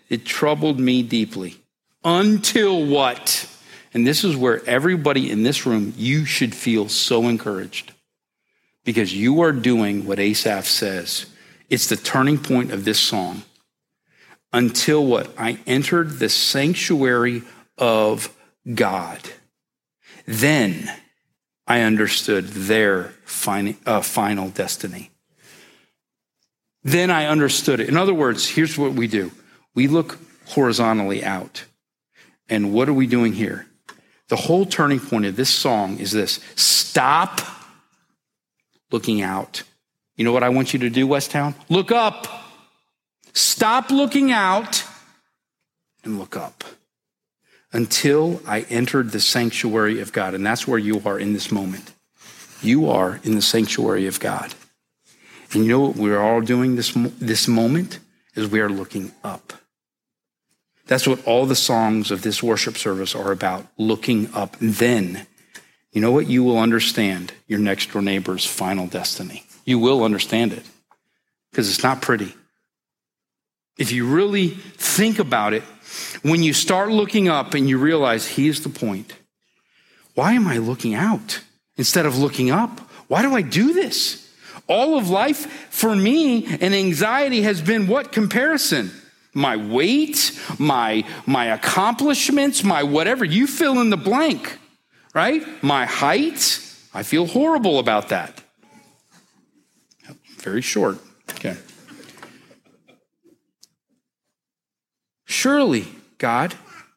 It 0.08 0.24
troubled 0.24 0.78
me 0.78 1.02
deeply. 1.02 1.56
Until 2.04 2.84
what? 2.84 3.48
And 3.94 4.06
this 4.06 4.22
is 4.24 4.36
where 4.36 4.64
everybody 4.66 5.30
in 5.30 5.42
this 5.42 5.66
room, 5.66 5.92
you 5.96 6.24
should 6.24 6.54
feel 6.54 6.88
so 6.88 7.28
encouraged 7.28 7.92
because 8.84 9.14
you 9.14 9.40
are 9.42 9.52
doing 9.52 10.06
what 10.06 10.18
Asaph 10.18 10.66
says. 10.66 11.26
It's 11.68 11.86
the 11.86 11.96
turning 11.96 12.38
point 12.38 12.72
of 12.72 12.84
this 12.84 13.00
song. 13.00 13.42
Until 14.52 15.06
what? 15.06 15.30
I 15.38 15.58
entered 15.66 16.18
the 16.18 16.28
sanctuary 16.28 17.42
of 17.78 18.34
God. 18.74 19.20
Then 20.26 20.92
I 21.66 21.80
understood 21.80 22.48
their 22.48 23.14
final, 23.24 23.74
uh, 23.86 24.02
final 24.02 24.48
destiny. 24.50 25.10
Then 26.84 27.10
I 27.10 27.26
understood 27.26 27.80
it. 27.80 27.88
In 27.88 27.96
other 27.96 28.14
words, 28.14 28.48
here's 28.48 28.76
what 28.76 28.92
we 28.92 29.06
do 29.06 29.30
we 29.74 29.88
look 29.88 30.18
horizontally 30.48 31.24
out. 31.24 31.64
And 32.48 32.74
what 32.74 32.88
are 32.88 32.94
we 32.94 33.06
doing 33.06 33.32
here? 33.32 33.66
The 34.28 34.36
whole 34.36 34.66
turning 34.66 35.00
point 35.00 35.24
of 35.24 35.36
this 35.36 35.48
song 35.48 35.98
is 35.98 36.12
this 36.12 36.40
stop 36.56 37.40
looking 38.92 39.22
out. 39.22 39.62
You 40.16 40.24
know 40.24 40.32
what 40.32 40.42
I 40.42 40.50
want 40.50 40.72
you 40.72 40.78
to 40.80 40.90
do, 40.90 41.06
Westtown? 41.06 41.54
Look 41.68 41.90
up. 41.90 42.26
Stop 43.32 43.90
looking 43.90 44.30
out 44.30 44.84
and 46.04 46.18
look 46.18 46.36
up 46.36 46.64
until 47.72 48.42
I 48.46 48.60
entered 48.62 49.10
the 49.10 49.20
sanctuary 49.20 50.00
of 50.00 50.12
God. 50.12 50.34
And 50.34 50.44
that's 50.44 50.68
where 50.68 50.78
you 50.78 51.00
are 51.04 51.18
in 51.18 51.32
this 51.32 51.50
moment. 51.50 51.92
You 52.60 52.90
are 52.90 53.20
in 53.24 53.34
the 53.34 53.42
sanctuary 53.42 54.06
of 54.06 54.20
God. 54.20 54.54
And 55.52 55.64
you 55.64 55.70
know 55.70 55.80
what 55.80 55.96
we're 55.96 56.20
all 56.20 56.40
doing 56.40 56.76
this, 56.76 56.92
this 56.94 57.48
moment? 57.48 57.98
Is 58.34 58.48
we 58.48 58.60
are 58.60 58.70
looking 58.70 59.12
up. 59.22 59.52
That's 60.86 61.06
what 61.06 61.26
all 61.26 61.44
the 61.44 61.54
songs 61.54 62.10
of 62.10 62.22
this 62.22 62.42
worship 62.42 62.78
service 62.78 63.14
are 63.14 63.30
about 63.30 63.66
looking 63.76 64.32
up. 64.34 64.56
Then, 64.58 65.26
you 65.92 66.00
know 66.00 66.10
what? 66.10 66.26
You 66.26 66.42
will 66.42 66.58
understand 66.58 67.32
your 67.46 67.58
next 67.58 67.92
door 67.92 68.02
neighbor's 68.02 68.46
final 68.46 68.86
destiny. 68.86 69.44
You 69.64 69.78
will 69.78 70.02
understand 70.02 70.52
it 70.52 70.64
because 71.50 71.68
it's 71.68 71.82
not 71.82 72.00
pretty. 72.02 72.34
If 73.78 73.92
you 73.92 74.06
really 74.06 74.48
think 74.48 75.18
about 75.18 75.52
it, 75.52 75.62
when 76.22 76.42
you 76.42 76.52
start 76.52 76.90
looking 76.90 77.28
up 77.28 77.54
and 77.54 77.68
you 77.68 77.78
realize 77.78 78.26
he's 78.26 78.62
the 78.62 78.68
point, 78.68 79.14
why 80.14 80.32
am 80.32 80.46
I 80.46 80.58
looking 80.58 80.94
out 80.94 81.40
instead 81.76 82.06
of 82.06 82.18
looking 82.18 82.50
up? 82.50 82.80
Why 83.08 83.22
do 83.22 83.34
I 83.34 83.42
do 83.42 83.72
this? 83.72 84.30
All 84.68 84.96
of 84.96 85.10
life 85.10 85.70
for 85.70 85.94
me 85.94 86.46
and 86.46 86.74
anxiety 86.74 87.42
has 87.42 87.60
been 87.60 87.86
what 87.86 88.12
comparison? 88.12 88.90
My 89.34 89.56
weight, 89.56 90.38
my, 90.58 91.04
my 91.26 91.46
accomplishments, 91.46 92.62
my 92.62 92.82
whatever. 92.82 93.24
You 93.24 93.46
fill 93.46 93.80
in 93.80 93.90
the 93.90 93.96
blank, 93.96 94.58
right? 95.14 95.44
My 95.62 95.86
height. 95.86 96.60
I 96.94 97.02
feel 97.02 97.26
horrible 97.26 97.78
about 97.78 98.08
that. 98.08 98.42
Very 100.38 100.62
short. 100.62 100.98
Okay. 101.30 101.56
Surely, 105.24 105.86
God, 106.18 106.54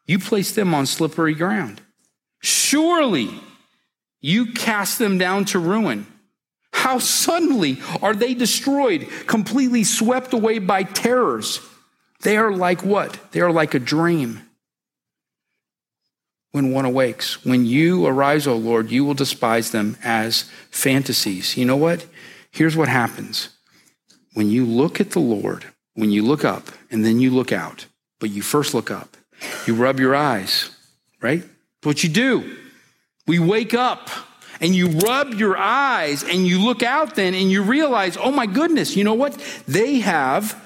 you 0.08 0.20
place 0.20 0.52
them 0.54 0.74
on 0.74 0.86
slippery 0.86 1.34
ground. 1.34 1.82
Surely, 2.42 3.30
you 4.20 4.54
cast 4.54 5.00
them 5.00 5.18
down 5.18 5.46
to 5.46 5.60
ruin. 5.60 6.08
How 6.74 7.00
suddenly 7.00 7.80
are 8.02 8.14
they 8.14 8.34
destroyed, 8.34 9.08
completely 9.28 9.84
swept 9.84 10.34
away 10.34 10.60
by 10.60 10.84
terrors? 10.84 11.62
They 12.22 12.38
are 12.38 12.52
like 12.52 12.84
what? 12.84 13.20
They 13.32 13.40
are 13.40 13.52
like 13.52 13.74
a 13.74 13.80
dream 13.80 14.45
when 16.56 16.72
one 16.72 16.86
awakes. 16.86 17.44
When 17.44 17.66
you 17.66 18.06
arise, 18.06 18.48
O 18.48 18.56
Lord, 18.56 18.90
you 18.90 19.04
will 19.04 19.14
despise 19.14 19.72
them 19.72 19.98
as 20.02 20.50
fantasies. 20.72 21.58
You 21.58 21.66
know 21.66 21.76
what? 21.76 22.06
Here's 22.50 22.78
what 22.78 22.88
happens. 22.88 23.50
When 24.36 24.50
you 24.50 24.66
look 24.66 25.02
at 25.02 25.12
the 25.12 25.20
Lord, 25.20 25.66
when 25.96 26.12
you 26.12 26.24
look 26.24 26.46
up 26.46 26.70
and 26.90 27.04
then 27.04 27.20
you 27.20 27.30
look 27.30 27.52
out, 27.52 27.88
but 28.22 28.30
you 28.30 28.42
first 28.42 28.74
look 28.74 28.90
up. 28.90 29.18
You 29.68 29.76
rub 29.76 30.00
your 30.00 30.16
eyes, 30.16 30.70
right? 31.22 31.44
what 31.84 32.04
you 32.04 32.10
do. 32.10 32.56
We 33.28 33.38
wake 33.38 33.74
up 33.74 34.10
and 34.62 34.74
you 34.74 34.88
rub 34.88 35.34
your 35.34 35.58
eyes 35.58 36.24
and 36.24 36.48
you 36.48 36.64
look 36.64 36.84
out 36.84 37.16
then 37.16 37.34
and 37.34 37.52
you 37.52 37.64
realize, 37.64 38.16
oh 38.16 38.32
my 38.32 38.46
goodness, 38.46 38.96
you 38.96 39.04
know 39.04 39.14
what? 39.14 39.38
They 39.68 40.00
have 40.00 40.65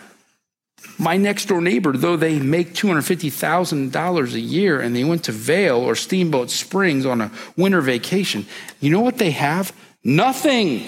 my 1.00 1.18
next 1.18 1.46
door 1.46 1.62
neighbor, 1.62 1.94
though 1.94 2.18
they 2.18 2.40
make 2.40 2.74
$250,000 2.74 4.34
a 4.34 4.40
year 4.40 4.82
and 4.82 4.96
they 4.96 5.04
went 5.04 5.24
to 5.26 5.32
Vail 5.32 5.78
or 5.78 5.96
Steamboat 5.96 6.50
Springs 6.52 7.06
on 7.06 7.22
a 7.22 7.32
winter 7.56 7.82
vacation, 7.82 8.46
you 8.80 8.90
know 8.90 9.02
what 9.02 9.18
they 9.18 9.32
have? 9.32 9.74
Nothing. 10.04 10.86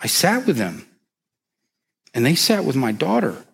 I 0.00 0.06
sat 0.06 0.46
with 0.46 0.56
them 0.56 0.86
and 2.14 2.24
they 2.24 2.34
sat 2.34 2.64
with 2.64 2.76
my 2.76 2.92
daughter 2.92 3.44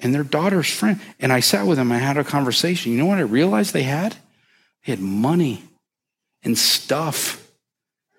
and 0.00 0.14
their 0.14 0.24
daughter's 0.24 0.70
friend. 0.70 1.00
And 1.20 1.32
I 1.32 1.40
sat 1.40 1.66
with 1.66 1.78
them, 1.78 1.92
I 1.92 1.98
had 1.98 2.16
a 2.16 2.24
conversation. 2.24 2.92
You 2.92 2.98
know 2.98 3.06
what 3.06 3.18
I 3.18 3.22
realized 3.22 3.72
they 3.72 3.82
had? 3.82 4.16
They 4.84 4.92
had 4.92 5.00
money 5.00 5.62
and 6.42 6.56
stuff. 6.56 7.48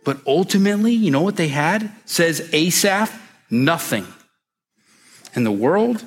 But 0.06 0.20
ultimately, 0.26 0.94
you 0.94 1.12
know 1.12 1.22
what 1.22 1.36
they 1.36 1.50
had? 1.50 1.92
Says 2.06 2.50
Asaph, 2.54 3.12
nothing. 3.50 4.08
And 5.36 5.46
the 5.46 5.52
world, 5.52 6.04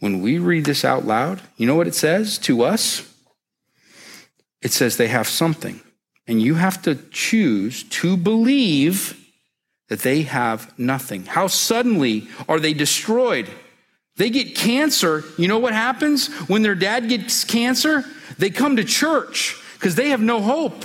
when 0.00 0.20
we 0.20 0.38
read 0.38 0.64
this 0.64 0.84
out 0.84 1.04
loud, 1.04 1.40
you 1.56 1.66
know 1.66 1.74
what 1.74 1.88
it 1.88 1.94
says 1.94 2.38
to 2.38 2.62
us? 2.62 3.02
It 4.62 4.72
says 4.72 4.96
they 4.96 5.08
have 5.08 5.28
something. 5.28 5.80
And 6.26 6.42
you 6.42 6.54
have 6.54 6.82
to 6.82 6.96
choose 7.10 7.84
to 7.84 8.16
believe 8.16 9.18
that 9.88 10.00
they 10.00 10.22
have 10.22 10.78
nothing. 10.78 11.24
How 11.24 11.46
suddenly 11.46 12.28
are 12.48 12.60
they 12.60 12.74
destroyed? 12.74 13.48
They 14.16 14.30
get 14.30 14.54
cancer. 14.54 15.24
You 15.38 15.48
know 15.48 15.58
what 15.58 15.72
happens 15.72 16.28
when 16.48 16.62
their 16.62 16.74
dad 16.74 17.08
gets 17.08 17.44
cancer? 17.44 18.04
They 18.36 18.50
come 18.50 18.76
to 18.76 18.84
church 18.84 19.56
because 19.74 19.94
they 19.94 20.10
have 20.10 20.20
no 20.20 20.40
hope. 20.40 20.84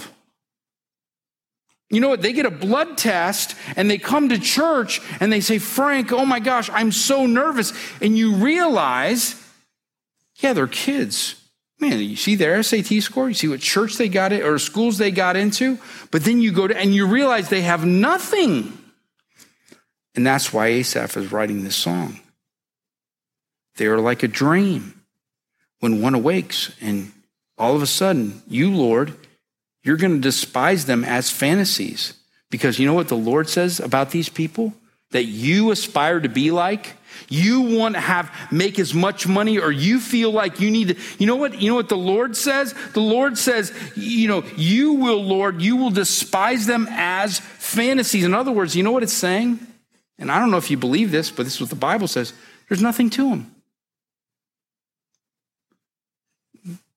You 1.94 2.00
know 2.00 2.10
what? 2.10 2.24
They 2.24 2.34
get 2.34 2.48
a 2.48 2.52
blood 2.52 2.98
test 2.98 3.56
and 3.76 3.88
they 3.88 4.00
come 4.00 4.30
to 4.30 4.40
church 4.40 5.00
and 5.20 5.32
they 5.32 5.42
say, 5.42 5.60
Frank, 5.60 6.12
oh 6.12 6.26
my 6.26 6.40
gosh, 6.40 6.68
I'm 6.72 6.92
so 6.92 7.28
nervous. 7.28 7.72
And 8.02 8.18
you 8.18 8.34
realize, 8.34 9.40
yeah, 10.38 10.54
they're 10.54 10.66
kids. 10.66 11.36
Man, 11.80 12.00
you 12.00 12.16
see 12.16 12.34
their 12.34 12.64
SAT 12.64 13.04
score, 13.04 13.28
you 13.28 13.36
see 13.36 13.48
what 13.48 13.60
church 13.60 13.98
they 13.98 14.10
got 14.10 14.34
it 14.34 14.44
or 14.44 14.58
schools 14.58 14.98
they 14.98 15.12
got 15.12 15.36
into, 15.36 15.78
but 16.10 16.24
then 16.24 16.42
you 16.42 16.52
go 16.52 16.66
to 16.68 16.76
and 16.76 16.96
you 16.96 17.06
realize 17.06 17.50
they 17.50 17.62
have 17.62 17.86
nothing. 17.86 18.76
And 20.16 20.26
that's 20.26 20.52
why 20.52 20.68
Asaph 20.68 21.16
is 21.16 21.32
writing 21.32 21.64
this 21.64 21.76
song. 21.76 22.20
They 23.76 23.86
are 23.86 24.00
like 24.00 24.24
a 24.24 24.28
dream 24.28 25.00
when 25.80 26.02
one 26.02 26.16
awakes, 26.16 26.76
and 26.82 27.12
all 27.58 27.76
of 27.76 27.82
a 27.82 27.88
sudden, 27.88 28.42
you, 28.48 28.74
Lord, 28.74 29.14
you're 29.84 29.98
going 29.98 30.16
to 30.16 30.22
despise 30.22 30.86
them 30.86 31.04
as 31.04 31.30
fantasies. 31.30 32.14
Because 32.50 32.80
you 32.80 32.86
know 32.86 32.94
what 32.94 33.08
the 33.08 33.18
Lord 33.18 33.50
says 33.50 33.80
about 33.80 34.12
these 34.12 34.30
people? 34.30 34.74
That 35.12 35.26
you 35.26 35.72
aspire 35.72 36.20
to 36.20 36.30
be 36.30 36.52
like? 36.52 36.94
You 37.30 37.62
want 37.62 37.96
to 37.96 38.02
have 38.02 38.32
make 38.52 38.80
as 38.80 38.94
much 38.94 39.28
money 39.28 39.60
or 39.60 39.72
you 39.72 40.00
feel 40.00 40.32
like 40.32 40.60
you 40.60 40.72
need 40.72 40.90
to 40.90 40.96
you 41.20 41.28
know 41.28 41.36
what 41.36 41.62
you 41.62 41.70
know 41.70 41.76
what 41.76 41.90
the 41.90 41.98
Lord 41.98 42.36
says 42.36 42.74
the 42.94 43.02
Lord 43.02 43.38
says 43.38 43.72
you 43.96 44.28
know 44.28 44.44
you 44.58 44.94
will 44.94 45.24
Lord 45.24 45.62
you 45.62 45.76
will 45.76 45.92
despise 45.92 46.66
them 46.66 46.88
as 46.90 47.40
fantasies 47.40 48.24
in 48.24 48.34
other 48.34 48.52
words 48.52 48.76
you 48.76 48.82
know 48.82 48.92
what 48.92 49.04
it's 49.04 49.14
saying 49.14 49.60
and 50.18 50.32
I 50.32 50.40
don't 50.40 50.50
know 50.50 50.58
if 50.58 50.72
you 50.72 50.78
believe 50.78 51.12
this 51.12 51.30
but 51.30 51.44
this 51.44 51.54
is 51.54 51.62
what 51.62 51.70
the 51.70 51.76
Bible 51.76 52.08
says 52.08 52.34
there's 52.68 52.82
nothing 52.82 53.12
to 53.12 53.30
them 53.30 53.56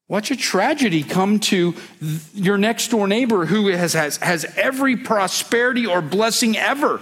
Watch 0.08 0.30
a 0.30 0.36
tragedy 0.36 1.02
come 1.02 1.40
to 1.40 1.74
your 2.32 2.58
next 2.58 2.88
door 2.88 3.08
neighbor 3.08 3.46
who 3.46 3.68
has, 3.68 3.92
has, 3.94 4.18
has 4.18 4.44
every 4.56 4.96
prosperity 4.96 5.84
or 5.84 6.00
blessing 6.00 6.56
ever. 6.56 7.00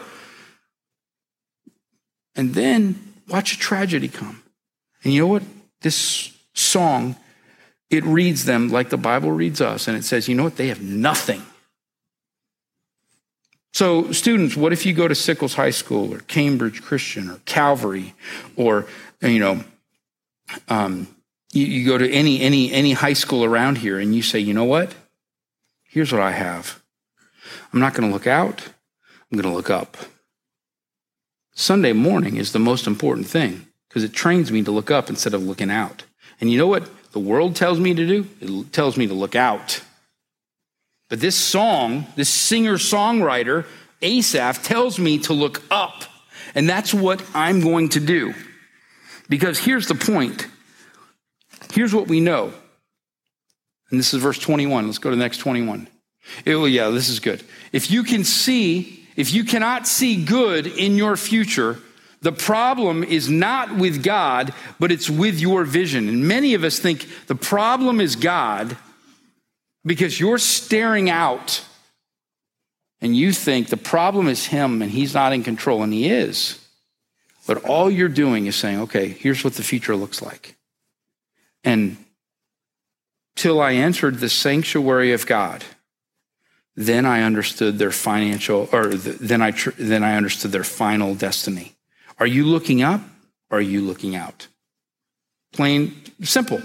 And 2.35 2.55
then 2.55 3.14
watch 3.29 3.53
a 3.53 3.59
tragedy 3.59 4.09
come. 4.09 4.43
And 5.03 5.12
you 5.12 5.21
know 5.21 5.27
what? 5.27 5.43
This 5.83 6.33
song, 6.55 7.17
it 7.90 8.05
reads 8.05 8.47
them 8.47 8.71
like 8.71 8.88
the 8.88 8.97
Bible 8.97 9.31
reads 9.31 9.61
us, 9.61 9.87
and 9.87 9.97
it 9.97 10.05
says, 10.05 10.27
you 10.27 10.35
know 10.35 10.45
what? 10.45 10.57
They 10.57 10.69
have 10.69 10.83
nothing. 10.83 11.43
So, 13.75 14.12
students, 14.12 14.57
what 14.57 14.73
if 14.73 14.87
you 14.87 14.95
go 14.95 15.09
to 15.09 15.14
Sickles 15.14 15.55
High 15.55 15.71
School 15.71 16.14
or 16.14 16.21
Cambridge 16.21 16.81
Christian 16.81 17.29
or 17.29 17.40
Calvary 17.45 18.14
or, 18.57 18.87
you 19.21 19.40
know, 19.40 19.64
um, 20.69 21.09
you, 21.55 21.67
you 21.67 21.87
go 21.87 21.97
to 21.97 22.11
any, 22.11 22.40
any, 22.40 22.73
any 22.73 22.93
high 22.93 23.12
school 23.12 23.45
around 23.45 23.79
here 23.79 23.99
and 23.99 24.14
you 24.14 24.23
say, 24.23 24.40
you 24.40 24.53
know 24.53 24.64
what? 24.64 24.95
Here's 25.85 26.12
what 26.12 26.21
I 26.21 26.33
have. 26.33 26.83
I'm 27.73 27.81
not 27.81 27.95
going 27.95 28.09
to 28.09 28.12
look 28.12 28.27
out. 28.27 28.62
I'm 29.31 29.38
going 29.38 29.51
to 29.51 29.57
look 29.57 29.71
up. 29.71 29.97
Sunday 31.55 31.93
morning 31.93 32.37
is 32.37 32.53
the 32.53 32.59
most 32.59 32.87
important 32.88 33.29
thing 33.29 33.67
because 33.88 34.03
it 34.03 34.12
trains 34.12 34.51
me 34.51 34.62
to 34.64 34.73
look 34.73 34.90
up 34.90 35.09
instead 35.09 35.35
of 35.35 35.45
looking 35.45 35.71
out. 35.71 36.03
And 36.40 36.51
you 36.51 36.59
know 36.59 36.67
what 36.67 36.88
the 37.12 37.21
world 37.21 37.55
tells 37.55 37.79
me 37.79 37.95
to 37.95 38.07
do? 38.07 38.27
It 38.40 38.73
tells 38.73 38.97
me 38.97 39.07
to 39.07 39.14
look 39.14 39.37
out. 39.37 39.81
But 41.09 41.21
this 41.21 41.37
song, 41.37 42.07
this 42.17 42.29
singer 42.29 42.75
songwriter, 42.75 43.67
Asaph, 44.03 44.64
tells 44.64 44.99
me 44.99 45.19
to 45.21 45.33
look 45.33 45.62
up. 45.71 46.03
And 46.57 46.69
that's 46.69 46.93
what 46.93 47.25
I'm 47.35 47.61
going 47.61 47.90
to 47.90 48.01
do. 48.01 48.35
Because 49.29 49.59
here's 49.59 49.87
the 49.87 49.95
point 49.95 50.49
Here's 51.75 51.93
what 51.93 52.07
we 52.07 52.21
know. 52.21 52.53
And 53.91 53.99
this 53.99 54.15
is 54.15 54.23
verse 54.23 54.39
21. 54.39 54.87
Let's 54.87 54.99
go 54.99 55.11
to 55.11 55.17
the 55.17 55.23
next 55.23 55.39
21. 55.39 55.89
It, 56.45 56.55
well, 56.55 56.69
yeah, 56.69 56.89
this 56.91 57.09
is 57.09 57.19
good. 57.19 57.43
If 57.73 57.91
you 57.91 58.05
can 58.05 58.23
see, 58.23 59.05
if 59.17 59.35
you 59.35 59.43
cannot 59.43 59.89
see 59.89 60.25
good 60.25 60.69
in 60.69 60.95
your 60.95 61.17
future, 61.17 61.79
the 62.23 62.31
problem 62.31 63.03
is 63.03 63.29
not 63.29 63.75
with 63.77 64.05
God, 64.05 64.55
but 64.79 64.93
it's 64.93 65.11
with 65.11 65.41
your 65.41 65.65
vision. 65.65 66.09
And 66.09 66.29
many 66.29 66.55
of 66.55 66.63
us 66.63 66.79
think 66.79 67.09
the 67.27 67.35
problem 67.35 68.01
is 68.01 68.15
God 68.15 68.77
because 69.85 70.21
you're 70.21 70.39
staring 70.39 71.11
out 71.11 71.65
and 73.01 73.17
you 73.17 73.33
think 73.33 73.69
the 73.69 73.77
problem 73.77 74.29
is 74.29 74.47
Him 74.47 74.81
and 74.81 74.93
He's 74.93 75.13
not 75.13 75.33
in 75.33 75.43
control, 75.43 75.83
and 75.83 75.93
He 75.93 76.09
is. 76.09 76.65
But 77.49 77.65
all 77.65 77.91
you're 77.91 78.09
doing 78.09 78.47
is 78.47 78.55
saying, 78.55 78.81
okay, 78.83 79.09
here's 79.09 79.43
what 79.43 79.55
the 79.55 79.65
future 79.65 79.97
looks 79.97 80.23
like. 80.23 80.55
And 81.64 81.96
till 83.37 83.61
I 83.61 83.74
entered 83.74 84.18
the 84.18 84.29
sanctuary 84.29 85.12
of 85.12 85.27
God, 85.27 85.64
then 86.77 87.07
I 87.07 87.22
understood 87.22 87.79
their 87.79 87.90
financial, 87.90 88.68
or 88.72 88.88
then 88.88 89.40
I, 89.40 89.53
then 89.79 90.03
I 90.03 90.16
understood 90.16 90.53
their 90.53 90.64
final 90.64 91.14
destiny. 91.14 91.77
Are 92.18 92.27
you 92.27 92.44
looking 92.44 92.83
up? 92.83 93.00
Or 93.50 93.59
are 93.59 93.61
you 93.61 93.83
looking 93.83 94.16
out? 94.16 94.48
Plain 95.53 95.94
simple. 96.22 96.61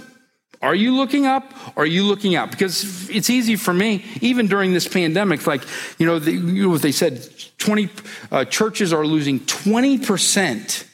Are 0.61 0.75
you 0.75 0.95
looking 0.95 1.25
up? 1.25 1.53
Or 1.75 1.83
are 1.83 1.85
you 1.85 2.03
looking 2.03 2.35
out? 2.35 2.51
Because 2.51 3.09
it's 3.09 3.29
easy 3.29 3.55
for 3.55 3.73
me, 3.73 4.03
even 4.21 4.47
during 4.47 4.73
this 4.73 4.87
pandemic, 4.87 5.45
like, 5.47 5.61
you 5.97 6.05
know, 6.05 6.19
the, 6.19 6.31
you 6.31 6.63
know 6.63 6.69
what 6.69 6.81
they 6.81 6.91
said 6.91 7.27
20 7.59 7.89
uh, 8.31 8.45
churches 8.45 8.91
are 8.91 9.05
losing 9.05 9.39
20% 9.41 10.85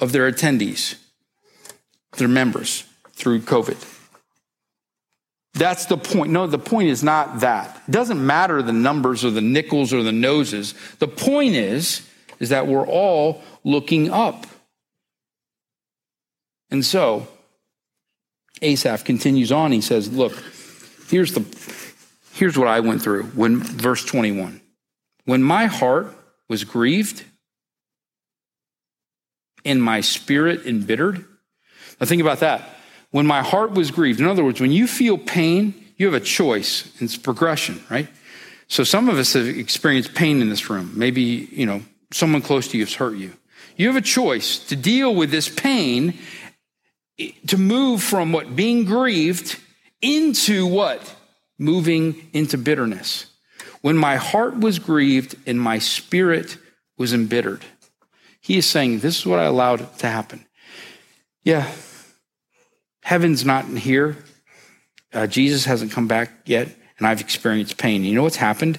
of 0.00 0.12
their 0.12 0.30
attendees, 0.30 0.96
their 2.16 2.28
members, 2.28 2.84
through 3.22 3.40
COVID. 3.40 3.88
That's 5.54 5.86
the 5.86 5.96
point. 5.96 6.32
No, 6.32 6.46
the 6.46 6.58
point 6.58 6.88
is 6.88 7.02
not 7.02 7.40
that. 7.40 7.82
It 7.86 7.90
doesn't 7.90 8.24
matter 8.24 8.62
the 8.62 8.72
numbers 8.72 9.24
or 9.24 9.30
the 9.30 9.42
nickels 9.42 9.92
or 9.92 10.02
the 10.02 10.12
noses. 10.12 10.74
The 10.98 11.08
point 11.08 11.54
is, 11.54 12.08
is 12.40 12.48
that 12.48 12.66
we're 12.66 12.86
all 12.86 13.42
looking 13.62 14.10
up. 14.10 14.46
And 16.70 16.84
so, 16.84 17.28
Asaph 18.62 19.04
continues 19.04 19.52
on. 19.52 19.72
He 19.72 19.82
says, 19.82 20.10
Look, 20.10 20.32
here's, 21.10 21.34
the, 21.34 21.44
here's 22.32 22.56
what 22.56 22.68
I 22.68 22.80
went 22.80 23.02
through 23.02 23.24
when, 23.24 23.58
verse 23.58 24.04
21. 24.04 24.60
When 25.26 25.42
my 25.42 25.66
heart 25.66 26.14
was 26.48 26.64
grieved 26.64 27.24
and 29.64 29.82
my 29.82 30.00
spirit 30.00 30.66
embittered. 30.66 31.24
Now, 32.00 32.06
think 32.06 32.22
about 32.22 32.40
that. 32.40 32.62
When 33.12 33.26
my 33.26 33.42
heart 33.42 33.72
was 33.72 33.90
grieved, 33.90 34.20
in 34.20 34.26
other 34.26 34.42
words, 34.42 34.60
when 34.60 34.72
you 34.72 34.86
feel 34.86 35.16
pain, 35.16 35.74
you 35.96 36.06
have 36.06 36.20
a 36.20 36.24
choice. 36.24 36.90
It's 37.00 37.16
progression, 37.16 37.80
right? 37.88 38.08
So 38.68 38.84
some 38.84 39.08
of 39.10 39.18
us 39.18 39.34
have 39.34 39.46
experienced 39.46 40.14
pain 40.14 40.40
in 40.40 40.48
this 40.48 40.70
room. 40.70 40.92
Maybe, 40.96 41.22
you 41.52 41.66
know, 41.66 41.82
someone 42.10 42.40
close 42.40 42.68
to 42.68 42.78
you 42.78 42.84
has 42.84 42.94
hurt 42.94 43.16
you. 43.16 43.32
You 43.76 43.86
have 43.88 43.96
a 43.96 44.00
choice 44.00 44.58
to 44.68 44.76
deal 44.76 45.14
with 45.14 45.30
this 45.30 45.48
pain, 45.48 46.18
to 47.46 47.58
move 47.58 48.02
from 48.02 48.32
what? 48.32 48.56
Being 48.56 48.84
grieved 48.84 49.60
into 50.00 50.66
what? 50.66 51.14
Moving 51.58 52.30
into 52.32 52.56
bitterness. 52.56 53.26
When 53.82 53.96
my 53.96 54.16
heart 54.16 54.58
was 54.58 54.78
grieved 54.78 55.36
and 55.46 55.60
my 55.60 55.78
spirit 55.78 56.56
was 56.96 57.12
embittered. 57.12 57.64
He 58.40 58.56
is 58.56 58.64
saying, 58.64 59.00
This 59.00 59.18
is 59.18 59.26
what 59.26 59.38
I 59.38 59.44
allowed 59.44 59.98
to 59.98 60.06
happen. 60.06 60.46
Yeah, 61.44 61.70
heaven's 63.02 63.44
not 63.44 63.66
here. 63.66 64.16
Uh, 65.12 65.26
Jesus 65.26 65.66
hasn't 65.66 65.92
come 65.92 66.08
back 66.08 66.30
yet, 66.46 66.68
and 66.98 67.06
I've 67.06 67.20
experienced 67.20 67.76
pain. 67.76 68.04
You 68.04 68.14
know 68.14 68.22
what's 68.22 68.36
happened? 68.36 68.78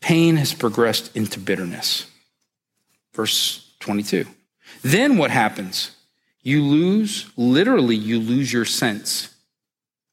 Pain 0.00 0.36
has 0.36 0.52
progressed 0.52 1.16
into 1.16 1.38
bitterness. 1.38 2.06
Verse 3.14 3.74
22. 3.80 4.26
Then 4.82 5.16
what 5.16 5.30
happens? 5.30 5.92
You 6.42 6.62
lose, 6.62 7.30
literally, 7.36 7.96
you 7.96 8.18
lose 8.18 8.52
your 8.52 8.64
sense. 8.64 9.34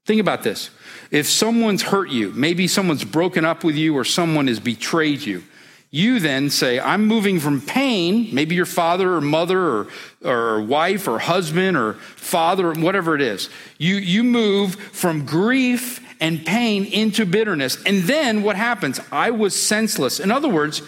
Think 0.06 0.22
about 0.22 0.44
this. 0.44 0.70
If 1.12 1.28
someone's 1.28 1.82
hurt 1.82 2.10
you, 2.10 2.32
maybe 2.32 2.68
someone's 2.68 3.04
broken 3.04 3.46
up 3.46 3.64
with 3.64 3.76
you 3.76 3.98
or 3.98 4.04
someone 4.04 4.48
has 4.48 4.60
betrayed 4.60 5.22
you, 5.22 5.44
you 5.92 6.20
then 6.20 6.50
say, 6.50 6.80
I'm 6.80 7.08
moving 7.08 7.40
from 7.40 7.62
pain, 7.62 8.30
maybe 8.32 8.54
your 8.54 8.68
father 8.68 9.16
or 9.16 9.22
mother 9.22 9.60
or, 9.60 9.88
or 10.24 10.62
wife 10.62 11.08
or 11.08 11.18
husband 11.18 11.76
or 11.76 11.94
father, 11.94 12.74
whatever 12.74 13.16
it 13.16 13.22
is. 13.22 13.50
You, 13.80 13.96
you 13.96 14.24
move 14.24 14.76
from 14.76 15.26
grief 15.26 16.00
and 16.20 16.46
pain 16.46 16.86
into 16.86 17.26
bitterness. 17.26 17.82
And 17.86 18.04
then 18.04 18.44
what 18.44 18.56
happens? 18.56 19.00
I 19.12 19.32
was 19.32 19.60
senseless. 19.60 20.20
In 20.20 20.32
other 20.32 20.50
words, 20.50 20.84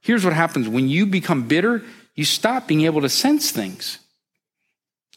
here's 0.00 0.24
what 0.24 0.32
happens 0.32 0.68
when 0.68 0.88
you 0.88 1.04
become 1.04 1.46
bitter, 1.48 1.82
you 2.14 2.24
stop 2.24 2.66
being 2.66 2.82
able 2.82 3.02
to 3.02 3.10
sense 3.10 3.50
things. 3.50 3.98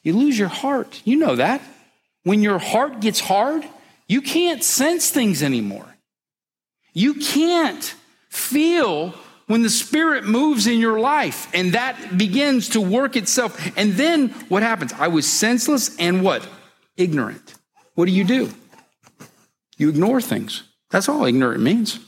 You 0.03 0.13
lose 0.13 0.37
your 0.37 0.49
heart. 0.49 1.01
You 1.05 1.17
know 1.17 1.35
that. 1.37 1.61
When 2.23 2.41
your 2.41 2.59
heart 2.59 2.99
gets 2.99 3.21
hard, 3.21 3.65
you 4.07 4.21
can't 4.21 4.63
sense 4.63 5.09
things 5.11 5.41
anymore. 5.41 5.85
You 6.93 7.13
can't 7.15 7.83
feel 8.29 9.13
when 9.49 9.63
the 9.63 9.69
Spirit 9.69 10.25
moves 10.25 10.67
in 10.67 10.77
your 10.77 10.99
life 10.99 11.49
and 11.55 11.73
that 11.73 12.19
begins 12.19 12.69
to 12.69 12.79
work 12.79 13.15
itself. 13.15 13.75
And 13.75 13.93
then 13.93 14.29
what 14.47 14.61
happens? 14.61 14.93
I 14.93 15.07
was 15.07 15.27
senseless 15.27 15.97
and 15.97 16.23
what? 16.23 16.47
Ignorant. 16.97 17.55
What 17.95 18.05
do 18.05 18.11
you 18.11 18.23
do? 18.23 18.53
You 19.75 19.89
ignore 19.89 20.21
things. 20.21 20.61
That's 20.91 21.09
all 21.09 21.25
ignorant 21.25 21.63
means. 21.63 21.99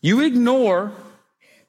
You 0.00 0.22
ignore 0.22 0.90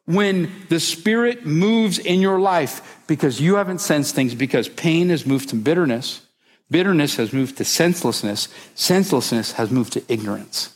when 0.05 0.51
the 0.69 0.79
Spirit 0.79 1.45
moves 1.45 1.99
in 1.99 2.19
your 2.19 2.39
life 2.39 3.03
because 3.05 3.39
you 3.39 3.57
haven't 3.57 3.81
sensed 3.81 4.15
things, 4.15 4.33
because 4.33 4.67
pain 4.67 5.09
has 5.09 5.27
moved 5.27 5.49
to 5.49 5.55
bitterness, 5.55 6.25
bitterness 6.71 7.17
has 7.17 7.31
moved 7.31 7.57
to 7.57 7.65
senselessness, 7.65 8.47
senselessness 8.73 9.51
has 9.51 9.69
moved 9.69 9.93
to 9.93 10.03
ignorance. 10.11 10.75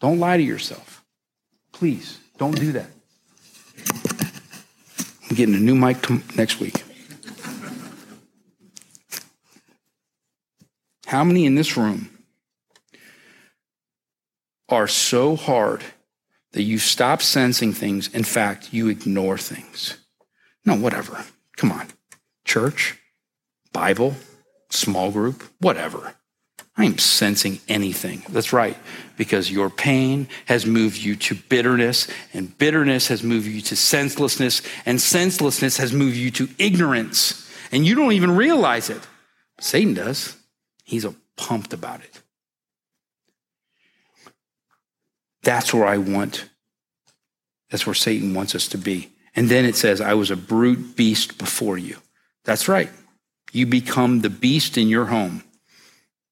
Don't 0.00 0.20
lie 0.20 0.38
to 0.38 0.42
yourself. 0.42 1.04
Please, 1.70 2.18
don't 2.38 2.58
do 2.58 2.72
that. 2.72 2.93
I'm 5.34 5.36
getting 5.36 5.56
a 5.56 5.58
new 5.58 5.74
mic 5.74 6.08
next 6.36 6.60
week. 6.60 6.84
How 11.06 11.24
many 11.24 11.44
in 11.44 11.56
this 11.56 11.76
room 11.76 12.08
are 14.68 14.86
so 14.86 15.34
hard 15.34 15.82
that 16.52 16.62
you 16.62 16.78
stop 16.78 17.20
sensing 17.20 17.72
things. 17.72 18.06
In 18.14 18.22
fact, 18.22 18.72
you 18.72 18.86
ignore 18.86 19.36
things. 19.36 19.98
No, 20.64 20.76
whatever. 20.76 21.24
Come 21.56 21.72
on. 21.72 21.88
Church, 22.44 22.96
Bible, 23.72 24.14
small 24.70 25.10
group, 25.10 25.42
whatever. 25.58 26.14
I 26.76 26.86
am 26.86 26.98
sensing 26.98 27.60
anything. 27.68 28.24
That's 28.28 28.52
right, 28.52 28.76
because 29.16 29.50
your 29.50 29.70
pain 29.70 30.28
has 30.46 30.66
moved 30.66 30.96
you 30.98 31.14
to 31.16 31.36
bitterness, 31.36 32.08
and 32.32 32.56
bitterness 32.58 33.08
has 33.08 33.22
moved 33.22 33.46
you 33.46 33.60
to 33.60 33.76
senselessness, 33.76 34.60
and 34.84 35.00
senselessness 35.00 35.76
has 35.76 35.92
moved 35.92 36.16
you 36.16 36.32
to 36.32 36.48
ignorance. 36.58 37.48
And 37.70 37.86
you 37.86 37.94
don't 37.94 38.12
even 38.12 38.34
realize 38.34 38.90
it. 38.90 39.06
Satan 39.60 39.94
does. 39.94 40.36
He's 40.82 41.06
pumped 41.36 41.72
about 41.72 42.00
it. 42.00 42.22
That's 45.42 45.72
where 45.72 45.86
I 45.86 45.98
want. 45.98 46.48
That's 47.70 47.86
where 47.86 47.94
Satan 47.94 48.34
wants 48.34 48.54
us 48.54 48.66
to 48.68 48.78
be. 48.78 49.10
And 49.36 49.48
then 49.48 49.64
it 49.64 49.76
says, 49.76 50.00
I 50.00 50.14
was 50.14 50.30
a 50.30 50.36
brute 50.36 50.96
beast 50.96 51.38
before 51.38 51.78
you. 51.78 51.98
That's 52.44 52.68
right. 52.68 52.90
You 53.52 53.66
become 53.66 54.20
the 54.20 54.30
beast 54.30 54.76
in 54.76 54.88
your 54.88 55.06
home. 55.06 55.44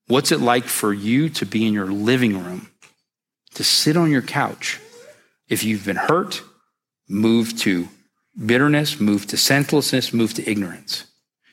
What's 0.09 0.33
it 0.33 0.41
like 0.41 0.65
for 0.65 0.93
you 0.93 1.29
to 1.31 1.47
be 1.47 1.67
in 1.67 1.73
your 1.73 1.87
living 1.87 2.43
room, 2.45 2.71
to 3.55 3.65
sit 3.65 3.97
on 3.97 4.11
your 4.11 4.23
couch? 4.23 4.81
If 5.49 5.65
you've 5.65 5.85
been 5.85 5.97
hurt, 5.97 6.43
move 7.09 7.59
to 7.61 7.89
bitterness, 8.45 9.01
move 9.01 9.27
to 9.29 9.37
senselessness, 9.37 10.13
move 10.13 10.35
to 10.35 10.51
ignorance. 10.51 11.05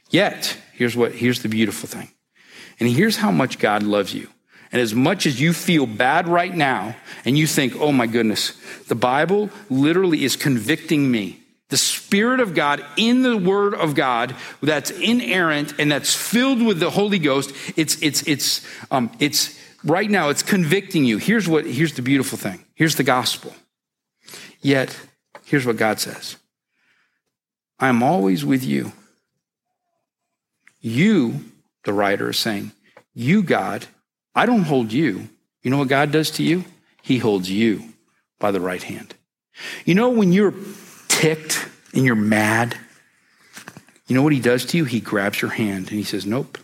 Yet, 0.09 0.57
here's 0.73 0.95
what 0.95 1.13
here's 1.13 1.41
the 1.41 1.49
beautiful 1.49 1.87
thing. 1.87 2.09
And 2.79 2.89
here's 2.89 3.17
how 3.17 3.31
much 3.31 3.59
God 3.59 3.83
loves 3.83 4.13
you. 4.13 4.29
And 4.71 4.81
as 4.81 4.93
much 4.93 5.25
as 5.25 5.41
you 5.41 5.53
feel 5.53 5.85
bad 5.85 6.27
right 6.27 6.53
now 6.53 6.95
and 7.25 7.37
you 7.37 7.47
think, 7.47 7.75
oh 7.75 7.91
my 7.91 8.07
goodness, 8.07 8.53
the 8.87 8.95
Bible 8.95 9.49
literally 9.69 10.23
is 10.23 10.35
convicting 10.35 11.09
me. 11.09 11.38
The 11.69 11.77
Spirit 11.77 12.39
of 12.39 12.53
God 12.53 12.83
in 12.97 13.21
the 13.21 13.37
Word 13.37 13.73
of 13.73 13.95
God 13.95 14.35
that's 14.61 14.91
inerrant 14.91 15.75
and 15.79 15.91
that's 15.91 16.13
filled 16.13 16.61
with 16.63 16.79
the 16.79 16.89
Holy 16.89 17.19
Ghost, 17.19 17.53
it's, 17.75 18.01
it's, 18.01 18.23
it's, 18.27 18.65
um, 18.91 19.11
it's 19.19 19.59
right 19.83 20.09
now, 20.09 20.29
it's 20.29 20.43
convicting 20.43 21.05
you. 21.05 21.17
Here's 21.17 21.47
what, 21.47 21.65
here's 21.65 21.93
the 21.93 22.01
beautiful 22.01 22.37
thing. 22.37 22.65
Here's 22.73 22.95
the 22.95 23.03
gospel. 23.03 23.53
Yet, 24.61 24.99
here's 25.45 25.65
what 25.65 25.77
God 25.77 25.99
says. 25.99 26.37
I 27.79 27.87
am 27.87 28.03
always 28.03 28.43
with 28.43 28.63
you. 28.63 28.91
You, 30.81 31.45
the 31.83 31.93
writer 31.93 32.29
is 32.29 32.39
saying, 32.39 32.71
you, 33.13 33.43
God, 33.43 33.85
I 34.33 34.45
don't 34.45 34.63
hold 34.63 34.91
you. 34.91 35.29
You 35.61 35.71
know 35.71 35.77
what 35.77 35.87
God 35.87 36.11
does 36.11 36.31
to 36.31 36.43
you? 36.43 36.65
he 37.09 37.17
holds 37.17 37.49
you 37.49 37.83
by 38.39 38.51
the 38.51 38.61
right 38.61 38.83
hand. 38.83 39.15
You 39.83 39.95
know, 39.95 40.09
when 40.09 40.31
you're 40.31 40.53
ticked 41.19 41.67
and 41.93 42.05
you're 42.05 42.15
mad, 42.15 42.77
you 44.07 44.15
know 44.15 44.23
what 44.23 44.31
he 44.31 44.39
does 44.39 44.65
to 44.67 44.77
you? 44.77 44.85
He 44.85 45.01
grabs 45.01 45.41
your 45.41 45.51
hand 45.51 45.89
and 45.89 45.97
he 45.97 46.03
says, 46.03 46.25
Nope, 46.25 46.57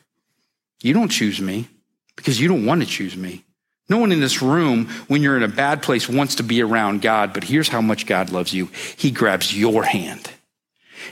you 0.82 0.94
don't 0.94 1.10
choose 1.10 1.42
me 1.42 1.68
because 2.16 2.40
you 2.40 2.48
don't 2.48 2.66
want 2.66 2.82
to 2.82 2.88
choose 2.88 3.18
me. 3.18 3.44
No 3.90 3.98
one 3.98 4.12
in 4.12 4.22
this 4.22 4.42
room, 4.42 4.88
when 5.08 5.22
you're 5.22 5.38
in 5.38 5.44
a 5.44 5.48
bad 5.48 5.84
place, 5.84 6.10
wants 6.10 6.36
to 6.36 6.44
be 6.44 6.64
around 6.64 7.02
God, 7.02 7.34
but 7.34 7.44
here's 7.44 7.68
how 7.68 7.82
much 7.82 8.08
God 8.08 8.32
loves 8.32 8.54
you. 8.54 8.70
He 8.98 9.12
grabs 9.12 9.56
your 9.56 9.84
hand 9.84 10.32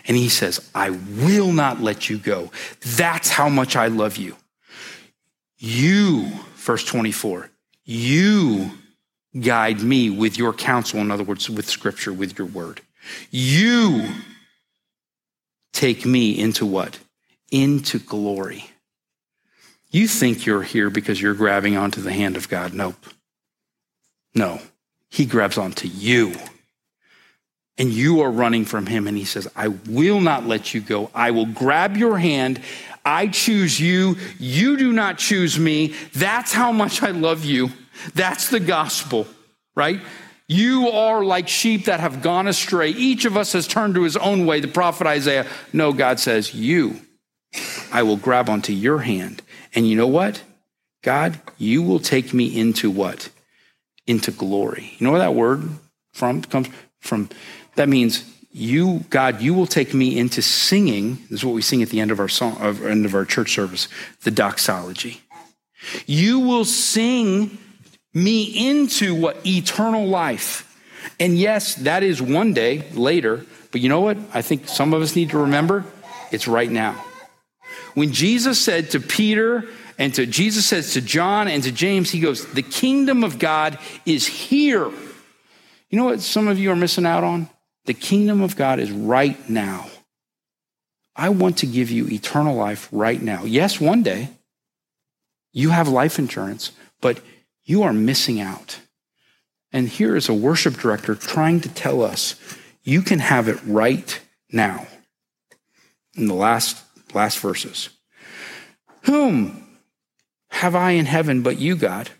and 0.07 0.15
he 0.15 0.29
says, 0.29 0.71
I 0.73 0.91
will 0.91 1.51
not 1.51 1.81
let 1.81 2.09
you 2.09 2.17
go. 2.17 2.49
That's 2.95 3.29
how 3.29 3.49
much 3.49 3.75
I 3.75 3.87
love 3.87 4.15
you. 4.17 4.37
You, 5.57 6.31
verse 6.55 6.83
24, 6.85 7.51
you 7.83 8.71
guide 9.39 9.81
me 9.81 10.09
with 10.09 10.37
your 10.37 10.53
counsel. 10.53 10.99
In 10.99 11.11
other 11.11 11.23
words, 11.23 11.49
with 11.49 11.69
scripture, 11.69 12.13
with 12.13 12.39
your 12.39 12.47
word. 12.47 12.81
You 13.31 14.09
take 15.71 16.05
me 16.05 16.39
into 16.39 16.65
what? 16.65 16.99
Into 17.51 17.99
glory. 17.99 18.65
You 19.91 20.07
think 20.07 20.45
you're 20.45 20.63
here 20.63 20.89
because 20.89 21.21
you're 21.21 21.35
grabbing 21.35 21.77
onto 21.77 22.01
the 22.01 22.11
hand 22.11 22.35
of 22.35 22.49
God. 22.49 22.73
Nope. 22.73 23.05
No, 24.33 24.59
he 25.09 25.25
grabs 25.25 25.57
onto 25.57 25.87
you. 25.87 26.33
And 27.77 27.89
you 27.89 28.21
are 28.21 28.31
running 28.31 28.65
from 28.65 28.85
him. 28.85 29.07
And 29.07 29.17
he 29.17 29.25
says, 29.25 29.47
I 29.55 29.69
will 29.69 30.19
not 30.19 30.45
let 30.45 30.73
you 30.73 30.81
go. 30.81 31.09
I 31.13 31.31
will 31.31 31.47
grab 31.47 31.97
your 31.97 32.17
hand. 32.17 32.61
I 33.03 33.27
choose 33.27 33.79
you. 33.79 34.15
You 34.39 34.77
do 34.77 34.93
not 34.93 35.17
choose 35.17 35.59
me. 35.59 35.95
That's 36.13 36.53
how 36.53 36.71
much 36.71 37.01
I 37.01 37.11
love 37.11 37.43
you. 37.43 37.71
That's 38.13 38.49
the 38.49 38.59
gospel, 38.59 39.27
right? 39.75 39.99
You 40.47 40.89
are 40.89 41.23
like 41.23 41.47
sheep 41.47 41.85
that 41.85 41.99
have 41.99 42.21
gone 42.21 42.47
astray. 42.47 42.89
Each 42.89 43.25
of 43.25 43.37
us 43.37 43.53
has 43.53 43.67
turned 43.67 43.95
to 43.95 44.03
his 44.03 44.17
own 44.17 44.45
way. 44.45 44.59
The 44.59 44.67
prophet 44.67 45.07
Isaiah, 45.07 45.47
no, 45.71 45.93
God 45.93 46.19
says, 46.19 46.53
You, 46.53 46.99
I 47.91 48.03
will 48.03 48.17
grab 48.17 48.49
onto 48.49 48.73
your 48.73 48.99
hand. 48.99 49.41
And 49.73 49.87
you 49.87 49.95
know 49.95 50.07
what? 50.07 50.43
God, 51.01 51.39
you 51.57 51.81
will 51.81 51.99
take 51.99 52.33
me 52.33 52.59
into 52.59 52.89
what? 52.89 53.29
Into 54.05 54.31
glory. 54.31 54.93
You 54.97 55.05
know 55.05 55.11
where 55.11 55.19
that 55.19 55.35
word 55.35 55.63
from 56.13 56.41
comes 56.41 56.69
from? 56.99 57.29
That 57.75 57.89
means 57.89 58.29
you, 58.51 59.03
God, 59.09 59.41
you 59.41 59.53
will 59.53 59.65
take 59.65 59.93
me 59.93 60.17
into 60.17 60.41
singing. 60.41 61.15
This 61.29 61.39
is 61.39 61.45
what 61.45 61.55
we 61.55 61.61
sing 61.61 61.81
at 61.81 61.89
the 61.89 61.99
end 61.99 62.11
of 62.11 62.19
our 62.19 62.29
song, 62.29 62.57
of, 62.61 62.85
end 62.85 63.05
of 63.05 63.15
our 63.15 63.25
church 63.25 63.53
service, 63.53 63.87
the 64.23 64.31
doxology. 64.31 65.21
You 66.05 66.39
will 66.39 66.65
sing 66.65 67.57
me 68.13 68.69
into 68.69 69.15
what? 69.15 69.45
Eternal 69.45 70.07
life. 70.07 70.69
And 71.19 71.37
yes, 71.37 71.75
that 71.75 72.03
is 72.03 72.21
one 72.21 72.53
day 72.53 72.89
later, 72.93 73.45
but 73.71 73.81
you 73.81 73.89
know 73.89 74.01
what? 74.01 74.17
I 74.33 74.41
think 74.41 74.67
some 74.67 74.93
of 74.93 75.01
us 75.01 75.15
need 75.15 75.31
to 75.31 75.39
remember 75.39 75.85
it's 76.31 76.47
right 76.47 76.69
now. 76.69 77.03
When 77.93 78.11
Jesus 78.11 78.59
said 78.59 78.91
to 78.91 78.99
Peter 78.99 79.65
and 79.99 80.13
to 80.15 80.25
Jesus 80.25 80.65
says 80.65 80.93
to 80.93 81.01
John 81.01 81.47
and 81.47 81.61
to 81.63 81.71
James, 81.71 82.09
he 82.09 82.19
goes, 82.19 82.45
The 82.53 82.63
kingdom 82.63 83.23
of 83.23 83.37
God 83.39 83.77
is 84.05 84.25
here. 84.25 84.91
You 85.89 85.99
know 85.99 86.05
what 86.05 86.21
some 86.21 86.47
of 86.47 86.57
you 86.57 86.71
are 86.71 86.75
missing 86.75 87.05
out 87.05 87.23
on? 87.23 87.49
The 87.85 87.93
kingdom 87.93 88.41
of 88.41 88.55
God 88.55 88.79
is 88.79 88.91
right 88.91 89.37
now. 89.49 89.87
I 91.15 91.29
want 91.29 91.57
to 91.59 91.67
give 91.67 91.91
you 91.91 92.07
eternal 92.07 92.55
life 92.55 92.89
right 92.91 93.21
now. 93.21 93.43
Yes, 93.43 93.79
one 93.79 94.01
day 94.01 94.29
you 95.51 95.69
have 95.69 95.87
life 95.87 96.17
insurance, 96.17 96.71
but 97.01 97.19
you 97.65 97.83
are 97.83 97.93
missing 97.93 98.39
out. 98.39 98.79
And 99.71 99.89
here 99.89 100.15
is 100.15 100.29
a 100.29 100.33
worship 100.33 100.75
director 100.75 101.15
trying 101.15 101.61
to 101.61 101.69
tell 101.69 102.03
us 102.03 102.35
you 102.83 103.01
can 103.01 103.19
have 103.19 103.47
it 103.47 103.59
right 103.65 104.19
now. 104.51 104.87
In 106.15 106.27
the 106.27 106.33
last, 106.33 106.83
last 107.13 107.39
verses. 107.39 107.89
Whom 109.03 109.67
have 110.49 110.75
I 110.75 110.91
in 110.91 111.05
heaven 111.05 111.41
but 111.41 111.57
you, 111.57 111.75
God? 111.75 112.11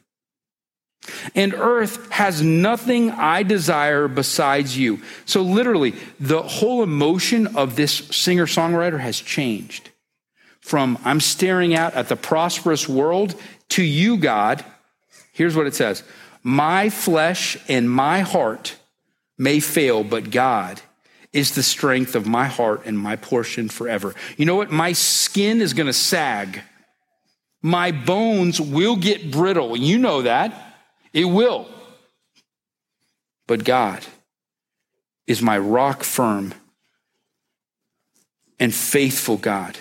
And 1.36 1.54
earth 1.54 2.10
has 2.12 2.42
nothing 2.42 3.12
I 3.12 3.44
desire 3.44 4.08
besides 4.08 4.78
you. 4.78 5.02
So, 5.26 5.42
literally, 5.42 5.96
the 6.20 6.42
whole 6.42 6.82
emotion 6.82 7.58
of 7.58 7.76
this 7.76 7.94
singer 7.94 8.46
songwriter 8.46 9.00
has 9.00 9.20
changed 9.20 9.90
from 10.62 10.98
I'm 11.04 11.20
staring 11.20 11.76
out 11.76 11.94
at 11.94 12.08
the 12.08 12.16
prosperous 12.16 12.88
world 12.88 13.36
to 13.70 13.84
you, 13.84 14.18
God, 14.18 14.64
Here's 15.34 15.56
what 15.56 15.68
it 15.68 15.76
says 15.76 16.04
My 16.42 16.90
flesh 16.90 17.58
and 17.68 17.92
my 17.92 18.22
heart 18.22 18.78
may 19.38 19.60
fail, 19.60 20.06
but 20.06 20.32
God 20.32 20.80
is 21.34 21.56
the 21.56 21.64
strength 21.64 22.16
of 22.16 22.28
my 22.28 22.46
heart 22.46 22.84
and 22.86 22.98
my 22.98 23.16
portion 23.16 23.68
forever. 23.68 24.16
You 24.38 24.46
know 24.46 24.56
what? 24.56 24.72
My 24.72 24.94
skin 24.94 25.62
is 25.62 25.74
going 25.74 25.88
to 25.88 25.94
sag. 25.94 26.62
My 27.62 27.92
bones 27.92 28.62
will 28.62 28.96
get 28.96 29.32
brittle. 29.32 29.76
You 29.76 29.98
know 29.98 30.22
that. 30.22 30.78
It 31.12 31.26
will. 31.26 31.68
But 33.48 33.64
God 33.64 34.06
is 35.26 35.42
my 35.42 35.58
rock 35.58 36.04
firm 36.04 36.54
and 38.60 38.74
faithful 38.74 39.38
God. 39.38 39.78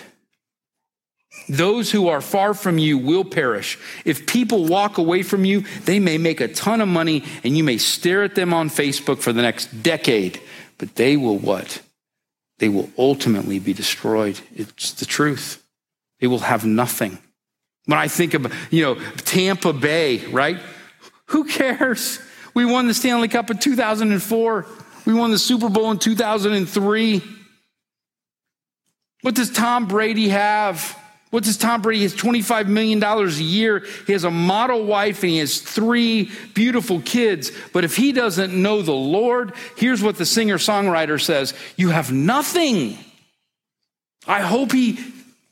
Those 1.49 1.91
who 1.91 2.07
are 2.07 2.21
far 2.21 2.53
from 2.53 2.77
you 2.77 2.97
will 2.97 3.25
perish. 3.25 3.77
If 4.05 4.25
people 4.25 4.65
walk 4.65 4.97
away 4.97 5.23
from 5.23 5.43
you, 5.45 5.61
they 5.83 5.99
may 5.99 6.17
make 6.17 6.39
a 6.39 6.47
ton 6.47 6.79
of 6.79 6.87
money 6.87 7.23
and 7.43 7.57
you 7.57 7.63
may 7.63 7.77
stare 7.77 8.23
at 8.23 8.35
them 8.35 8.53
on 8.53 8.69
Facebook 8.69 9.19
for 9.19 9.33
the 9.33 9.41
next 9.41 9.83
decade, 9.83 10.39
but 10.77 10.95
they 10.95 11.17
will 11.17 11.37
what? 11.37 11.81
They 12.59 12.69
will 12.69 12.89
ultimately 12.97 13.59
be 13.59 13.73
destroyed. 13.73 14.39
It's 14.55 14.93
the 14.93 15.05
truth. 15.05 15.61
They 16.19 16.27
will 16.27 16.39
have 16.39 16.65
nothing. 16.65 17.17
When 17.85 17.99
I 17.99 18.07
think 18.07 18.33
of, 18.33 18.53
you 18.71 18.83
know, 18.83 18.95
Tampa 19.17 19.73
Bay, 19.73 20.25
right? 20.27 20.57
Who 21.27 21.43
cares? 21.43 22.19
We 22.53 22.63
won 22.63 22.87
the 22.87 22.93
Stanley 22.93 23.27
Cup 23.27 23.49
in 23.49 23.57
2004. 23.57 24.65
We 25.05 25.13
won 25.13 25.31
the 25.31 25.39
Super 25.39 25.67
Bowl 25.67 25.91
in 25.91 25.99
2003. 25.99 27.21
What 29.21 29.35
does 29.35 29.51
Tom 29.51 29.87
Brady 29.87 30.29
have? 30.29 30.97
What 31.33 31.45
does 31.45 31.57
Tom 31.57 31.81
Brady? 31.81 31.97
He 31.97 32.03
has 32.03 32.13
$25 32.13 32.67
million 32.67 33.03
a 33.03 33.25
year. 33.27 33.83
He 34.05 34.13
has 34.13 34.23
a 34.23 34.29
model 34.29 34.85
wife 34.85 35.23
and 35.23 35.31
he 35.31 35.39
has 35.39 35.59
three 35.59 36.29
beautiful 36.53 37.01
kids. 37.01 37.51
But 37.73 37.83
if 37.83 37.95
he 37.95 38.11
doesn't 38.11 38.53
know 38.53 38.83
the 38.83 38.93
Lord, 38.93 39.53
here's 39.75 40.03
what 40.03 40.17
the 40.17 40.27
singer 40.27 40.59
songwriter 40.59 41.19
says 41.19 41.55
You 41.75 41.89
have 41.89 42.11
nothing. 42.11 42.99
I 44.27 44.41
hope 44.41 44.73
he, 44.73 44.99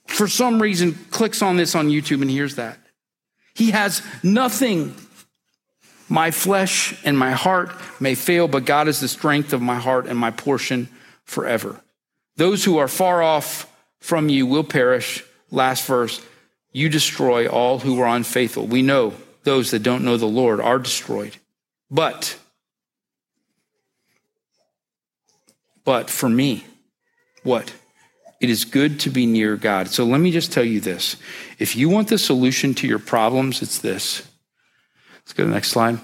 for 0.05 0.27
some 0.27 0.61
reason, 0.61 0.93
clicks 1.09 1.41
on 1.41 1.57
this 1.57 1.73
on 1.73 1.89
YouTube 1.89 2.21
and 2.21 2.29
hears 2.29 2.57
that. 2.57 2.77
He 3.55 3.71
has 3.71 4.03
nothing. 4.21 4.93
My 6.07 6.29
flesh 6.29 6.95
and 7.03 7.17
my 7.17 7.31
heart 7.31 7.71
may 7.99 8.13
fail, 8.13 8.47
but 8.47 8.65
God 8.65 8.87
is 8.87 8.99
the 8.99 9.07
strength 9.07 9.51
of 9.51 9.63
my 9.63 9.79
heart 9.79 10.05
and 10.05 10.19
my 10.19 10.29
portion 10.29 10.89
forever. 11.23 11.81
Those 12.35 12.63
who 12.63 12.77
are 12.77 12.87
far 12.87 13.23
off 13.23 13.67
from 13.99 14.29
you 14.29 14.45
will 14.45 14.63
perish 14.63 15.23
Last 15.51 15.85
verse, 15.85 16.25
you 16.71 16.89
destroy 16.89 17.47
all 17.47 17.79
who 17.79 17.99
are 17.99 18.15
unfaithful. 18.15 18.65
We 18.65 18.81
know 18.81 19.13
those 19.43 19.71
that 19.71 19.83
don't 19.83 20.05
know 20.05 20.17
the 20.17 20.25
Lord 20.25 20.61
are 20.61 20.79
destroyed. 20.79 21.35
But, 21.89 22.37
but 25.83 26.09
for 26.09 26.29
me, 26.29 26.65
what? 27.43 27.73
It 28.39 28.49
is 28.49 28.65
good 28.65 29.01
to 29.01 29.09
be 29.09 29.25
near 29.25 29.57
God. 29.57 29.89
So 29.89 30.05
let 30.05 30.19
me 30.19 30.31
just 30.31 30.51
tell 30.51 30.63
you 30.63 30.79
this. 30.79 31.17
If 31.59 31.75
you 31.75 31.89
want 31.89 32.07
the 32.07 32.17
solution 32.17 32.73
to 32.75 32.87
your 32.87 32.99
problems, 32.99 33.61
it's 33.61 33.79
this. 33.79 34.27
Let's 35.17 35.33
go 35.33 35.43
to 35.43 35.49
the 35.49 35.53
next 35.53 35.69
slide. 35.69 35.99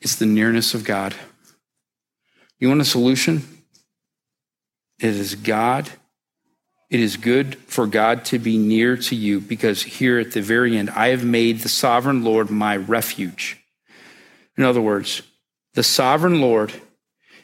It's 0.00 0.16
the 0.16 0.26
nearness 0.26 0.74
of 0.74 0.84
God. 0.84 1.14
You 2.58 2.68
want 2.68 2.80
a 2.80 2.84
solution? 2.84 3.42
It 4.98 5.14
is 5.14 5.34
God 5.36 5.88
it 6.90 6.98
is 6.98 7.16
good 7.16 7.54
for 7.68 7.86
God 7.86 8.24
to 8.26 8.38
be 8.38 8.58
near 8.58 8.96
to 8.96 9.14
you 9.14 9.40
because 9.40 9.82
here 9.82 10.18
at 10.18 10.32
the 10.32 10.42
very 10.42 10.76
end, 10.76 10.90
I 10.90 11.08
have 11.08 11.24
made 11.24 11.60
the 11.60 11.68
sovereign 11.68 12.24
Lord 12.24 12.50
my 12.50 12.76
refuge. 12.76 13.58
In 14.56 14.64
other 14.64 14.80
words, 14.80 15.22
the 15.74 15.84
sovereign 15.84 16.40
Lord 16.40 16.72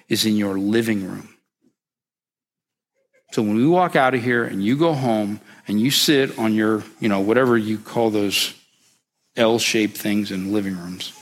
is 0.08 0.26
in 0.26 0.36
your 0.36 0.58
living 0.58 1.08
room. 1.08 1.28
So 3.32 3.42
when 3.42 3.54
we 3.54 3.66
walk 3.66 3.94
out 3.94 4.14
of 4.14 4.22
here 4.22 4.44
and 4.44 4.64
you 4.64 4.76
go 4.76 4.94
home 4.94 5.40
and 5.68 5.80
you 5.80 5.92
sit 5.92 6.38
on 6.38 6.54
your, 6.54 6.82
you 6.98 7.08
know, 7.08 7.20
whatever 7.20 7.56
you 7.56 7.78
call 7.78 8.10
those 8.10 8.52
L 9.36 9.58
shaped 9.60 9.96
things 9.96 10.32
in 10.32 10.52
living 10.52 10.76
rooms, 10.76 11.12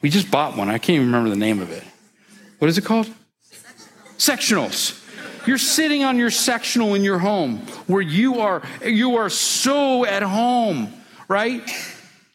we 0.00 0.10
just 0.10 0.30
bought 0.30 0.56
one. 0.56 0.68
I 0.68 0.78
can't 0.78 0.96
even 0.96 1.06
remember 1.06 1.30
the 1.30 1.36
name 1.36 1.60
of 1.60 1.70
it. 1.72 1.82
What 2.58 2.68
is 2.68 2.78
it 2.78 2.84
called? 2.84 3.08
Sectionals. 4.16 5.01
You're 5.46 5.58
sitting 5.58 6.04
on 6.04 6.18
your 6.18 6.30
sectional 6.30 6.94
in 6.94 7.04
your 7.04 7.18
home 7.18 7.58
where 7.86 8.02
you 8.02 8.40
are 8.40 8.62
you 8.84 9.16
are 9.16 9.28
so 9.28 10.04
at 10.04 10.22
home, 10.22 10.92
right? 11.28 11.62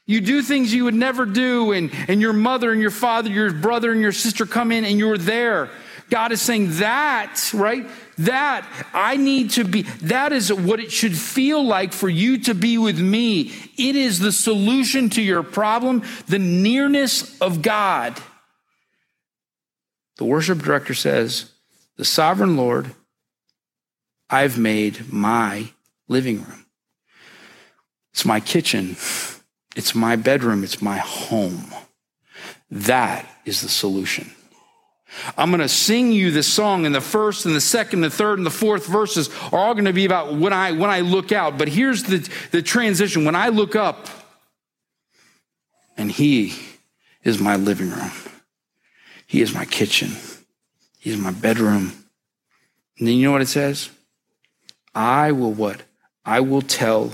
You 0.05 0.21
do 0.21 0.41
things 0.41 0.73
you 0.73 0.85
would 0.85 0.93
never 0.93 1.25
do, 1.25 1.73
and, 1.73 1.91
and 2.07 2.21
your 2.21 2.31
mother 2.31 2.71
and 2.71 2.81
your 2.81 2.91
father, 2.91 3.29
your 3.29 3.51
brother 3.51 3.91
and 3.91 3.99
your 3.99 4.13
sister 4.13 4.45
come 4.45 4.71
in 4.71 4.85
and 4.85 4.97
you're 4.97 5.17
there. 5.17 5.69
God 6.09 6.31
is 6.31 6.41
saying 6.41 6.77
that, 6.77 7.51
right? 7.53 7.85
That 8.19 8.65
I 8.93 9.17
need 9.17 9.51
to 9.51 9.65
be, 9.65 9.81
that 9.81 10.31
is 10.31 10.51
what 10.51 10.79
it 10.79 10.93
should 10.93 11.17
feel 11.17 11.61
like 11.61 11.91
for 11.91 12.07
you 12.07 12.37
to 12.43 12.53
be 12.53 12.77
with 12.77 12.97
me. 12.97 13.53
It 13.77 13.97
is 13.97 14.19
the 14.19 14.31
solution 14.31 15.09
to 15.11 15.21
your 15.21 15.43
problem, 15.43 16.03
the 16.27 16.39
nearness 16.39 17.37
of 17.41 17.61
God. 17.61 18.17
The 20.15 20.25
worship 20.25 20.59
director 20.59 20.93
says, 20.93 21.51
The 21.97 22.05
sovereign 22.05 22.55
Lord, 22.55 22.91
I've 24.29 24.57
made 24.57 25.11
my 25.11 25.69
living 26.07 26.43
room. 26.43 26.65
It's 28.13 28.25
my 28.25 28.39
kitchen. 28.39 28.95
It's 29.75 29.93
my 29.93 30.15
bedroom. 30.15 30.63
It's 30.63 30.81
my 30.81 30.97
home. 30.97 31.73
That 32.69 33.27
is 33.45 33.61
the 33.61 33.69
solution. 33.69 34.31
I'm 35.37 35.49
going 35.49 35.61
to 35.61 35.69
sing 35.69 36.11
you 36.11 36.31
this 36.31 36.47
song, 36.47 36.85
and 36.85 36.93
the 36.93 37.01
first 37.01 37.45
and 37.45 37.55
the 37.55 37.61
second, 37.61 38.03
and 38.03 38.11
the 38.11 38.15
third 38.15 38.37
and 38.37 38.45
the 38.45 38.51
fourth 38.51 38.85
verses 38.85 39.29
are 39.51 39.59
all 39.59 39.73
going 39.73 39.85
to 39.85 39.93
be 39.93 40.05
about 40.05 40.35
when 40.35 40.53
I 40.53 40.73
when 40.73 40.89
I 40.89 40.99
look 41.01 41.31
out. 41.31 41.57
But 41.57 41.69
here's 41.69 42.03
the, 42.03 42.29
the 42.51 42.61
transition. 42.61 43.25
When 43.25 43.35
I 43.35 43.49
look 43.49 43.75
up, 43.75 44.07
and 45.95 46.11
he 46.11 46.53
is 47.23 47.39
my 47.39 47.55
living 47.55 47.89
room. 47.89 48.11
He 49.25 49.41
is 49.41 49.53
my 49.53 49.65
kitchen. 49.65 50.11
He 51.07 51.13
is 51.13 51.19
my 51.19 51.31
bedroom. 51.31 51.93
And 52.99 53.07
then 53.07 53.15
you 53.15 53.23
know 53.27 53.31
what 53.31 53.41
it 53.41 53.47
says? 53.47 53.89
I 54.93 55.31
will 55.31 55.53
what? 55.53 55.83
I 56.25 56.41
will 56.41 56.61
tell 56.61 57.13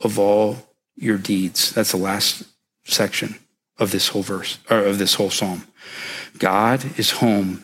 of 0.00 0.18
all 0.18 0.56
your 0.96 1.16
deeds. 1.16 1.70
That's 1.70 1.92
the 1.92 1.96
last 1.96 2.42
section 2.82 3.36
of 3.78 3.92
this 3.92 4.08
whole 4.08 4.24
verse, 4.24 4.58
or 4.68 4.78
of 4.78 4.98
this 4.98 5.14
whole 5.14 5.30
psalm. 5.30 5.64
God 6.38 6.98
is 6.98 7.12
home. 7.12 7.62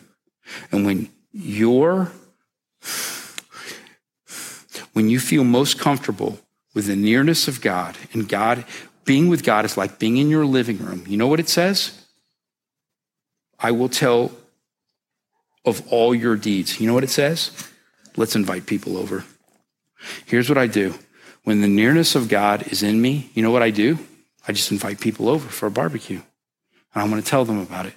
And 0.71 0.85
when 0.85 1.09
you're, 1.33 2.13
when 4.93 5.09
you 5.09 5.19
feel 5.19 5.43
most 5.43 5.77
comfortable 5.77 6.39
with 6.73 6.85
the 6.85 6.95
nearness 6.95 7.49
of 7.49 7.59
God 7.59 7.97
and 8.13 8.29
God, 8.29 8.63
being 9.03 9.27
with 9.27 9.43
God 9.43 9.65
is 9.65 9.75
like 9.75 9.99
being 9.99 10.15
in 10.15 10.29
your 10.29 10.45
living 10.45 10.77
room. 10.77 11.03
You 11.09 11.17
know 11.17 11.27
what 11.27 11.41
it 11.41 11.49
says? 11.49 12.05
I 13.59 13.71
will 13.71 13.89
tell 13.89 14.31
of 15.67 15.85
all 15.91 16.15
your 16.15 16.35
deeds. 16.35 16.79
You 16.79 16.87
know 16.87 16.93
what 16.93 17.03
it 17.03 17.09
says? 17.09 17.51
Let's 18.15 18.35
invite 18.35 18.65
people 18.65 18.97
over. 18.97 19.25
Here's 20.25 20.49
what 20.49 20.57
I 20.57 20.65
do 20.67 20.95
when 21.43 21.61
the 21.61 21.67
nearness 21.67 22.15
of 22.15 22.27
God 22.27 22.67
is 22.71 22.83
in 22.83 23.01
me, 23.01 23.29
you 23.33 23.43
know 23.43 23.51
what 23.51 23.63
I 23.63 23.69
do? 23.69 23.99
I 24.47 24.53
just 24.53 24.71
invite 24.71 24.99
people 24.99 25.29
over 25.29 25.47
for 25.47 25.67
a 25.67 25.71
barbecue. 25.71 26.21
And 26.93 27.03
I'm 27.03 27.09
going 27.09 27.21
to 27.21 27.29
tell 27.29 27.45
them 27.45 27.59
about 27.59 27.85
it. 27.85 27.93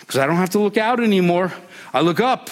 Because 0.00 0.18
I 0.18 0.26
don't 0.26 0.36
have 0.36 0.50
to 0.50 0.58
look 0.58 0.76
out 0.76 1.00
anymore. 1.00 1.52
I 1.92 2.02
look 2.02 2.20
up. 2.20 2.50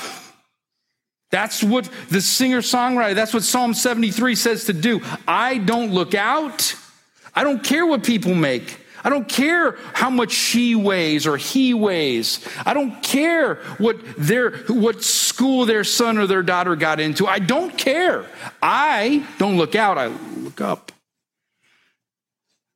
That's 1.31 1.63
what 1.63 1.89
the 2.11 2.21
singer 2.21 2.61
songwriter, 2.61 3.15
that's 3.15 3.35
what 3.35 3.43
Psalm 3.43 3.75
73 3.75 4.37
says 4.37 4.65
to 4.67 4.73
do. 4.73 5.01
I 5.27 5.59
don't 5.59 5.93
look 5.93 6.15
out. 6.15 6.77
I 7.35 7.43
don't 7.43 7.63
care 7.63 7.85
what 7.85 8.05
people 8.05 8.35
make. 8.35 8.84
I 9.05 9.11
don't 9.11 9.29
care 9.29 9.77
how 9.93 10.09
much 10.09 10.33
she 10.33 10.75
weighs 10.75 11.27
or 11.27 11.37
he 11.37 11.75
weighs. 11.75 12.47
I 12.65 12.73
don't 12.73 13.03
care 13.03 13.57
what 13.77 13.99
their 14.17 14.51
what 14.69 15.03
school 15.05 15.67
their 15.67 15.85
son 15.85 16.17
or 16.17 16.27
their 16.27 16.43
daughter 16.43 16.75
got 16.75 17.01
into. 17.01 17.27
I 17.27 17.39
don't 17.39 17.77
care. 17.77 18.25
I 18.63 19.27
don't 19.39 19.59
look 19.59 19.75
out, 19.75 19.99
I 19.99 20.07
look 20.07 20.63
up. 20.63 20.91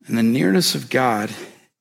And 0.06 0.18
the 0.18 0.22
nearness 0.22 0.74
of 0.74 0.90
God 0.90 1.30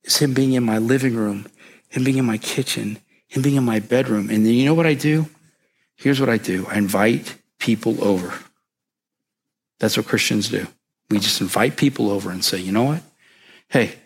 is 0.02 0.16
him 0.16 0.32
being 0.32 0.54
in 0.54 0.62
my 0.62 0.78
living 0.78 1.14
room, 1.14 1.46
him 1.88 2.04
being 2.04 2.18
in 2.18 2.24
my 2.24 2.38
kitchen, 2.38 2.98
him 3.26 3.42
being 3.42 3.56
in 3.56 3.64
my 3.64 3.80
bedroom. 3.80 4.30
And 4.30 4.46
then 4.46 4.54
you 4.54 4.64
know 4.64 4.74
what 4.74 4.86
I 4.86 4.94
do? 4.94 5.26
Here's 5.96 6.20
what 6.20 6.30
I 6.30 6.38
do. 6.38 6.66
I 6.68 6.78
invite 6.78 7.36
people 7.58 8.02
over. 8.02 8.32
That's 9.78 9.96
what 9.96 10.06
Christians 10.06 10.48
do. 10.48 10.66
We 11.10 11.18
just 11.18 11.40
invite 11.40 11.76
people 11.76 12.10
over 12.10 12.30
and 12.30 12.44
say, 12.44 12.58
you 12.58 12.72
know 12.72 12.84
what? 12.84 13.02
Hey, 13.68 13.96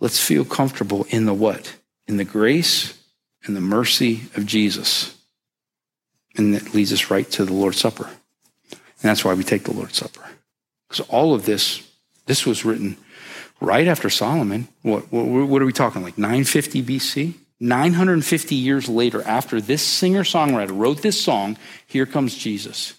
Let's 0.00 0.18
feel 0.18 0.44
comfortable 0.44 1.06
in 1.10 1.26
the 1.26 1.34
what? 1.34 1.76
In 2.06 2.16
the 2.16 2.24
grace 2.24 2.98
and 3.44 3.54
the 3.54 3.60
mercy 3.60 4.22
of 4.34 4.46
Jesus. 4.46 5.16
And 6.36 6.54
that 6.54 6.74
leads 6.74 6.92
us 6.92 7.10
right 7.10 7.30
to 7.32 7.44
the 7.44 7.52
Lord's 7.52 7.78
Supper. 7.78 8.08
And 8.72 9.08
that's 9.08 9.24
why 9.24 9.34
we 9.34 9.44
take 9.44 9.64
the 9.64 9.72
Lord's 9.72 9.96
Supper. 9.96 10.22
Because 10.88 11.06
all 11.08 11.34
of 11.34 11.44
this, 11.44 11.86
this 12.26 12.46
was 12.46 12.64
written 12.64 12.96
right 13.60 13.86
after 13.86 14.10
Solomon. 14.10 14.68
What, 14.82 15.12
what, 15.12 15.26
what 15.26 15.62
are 15.62 15.66
we 15.66 15.72
talking, 15.72 16.02
like 16.02 16.18
950 16.18 16.82
BC? 16.82 17.34
950 17.60 18.54
years 18.54 18.88
later, 18.88 19.22
after 19.22 19.60
this 19.60 19.82
singer 19.82 20.24
songwriter 20.24 20.76
wrote 20.76 21.02
this 21.02 21.22
song, 21.22 21.58
here 21.86 22.06
comes 22.06 22.34
Jesus. 22.34 22.94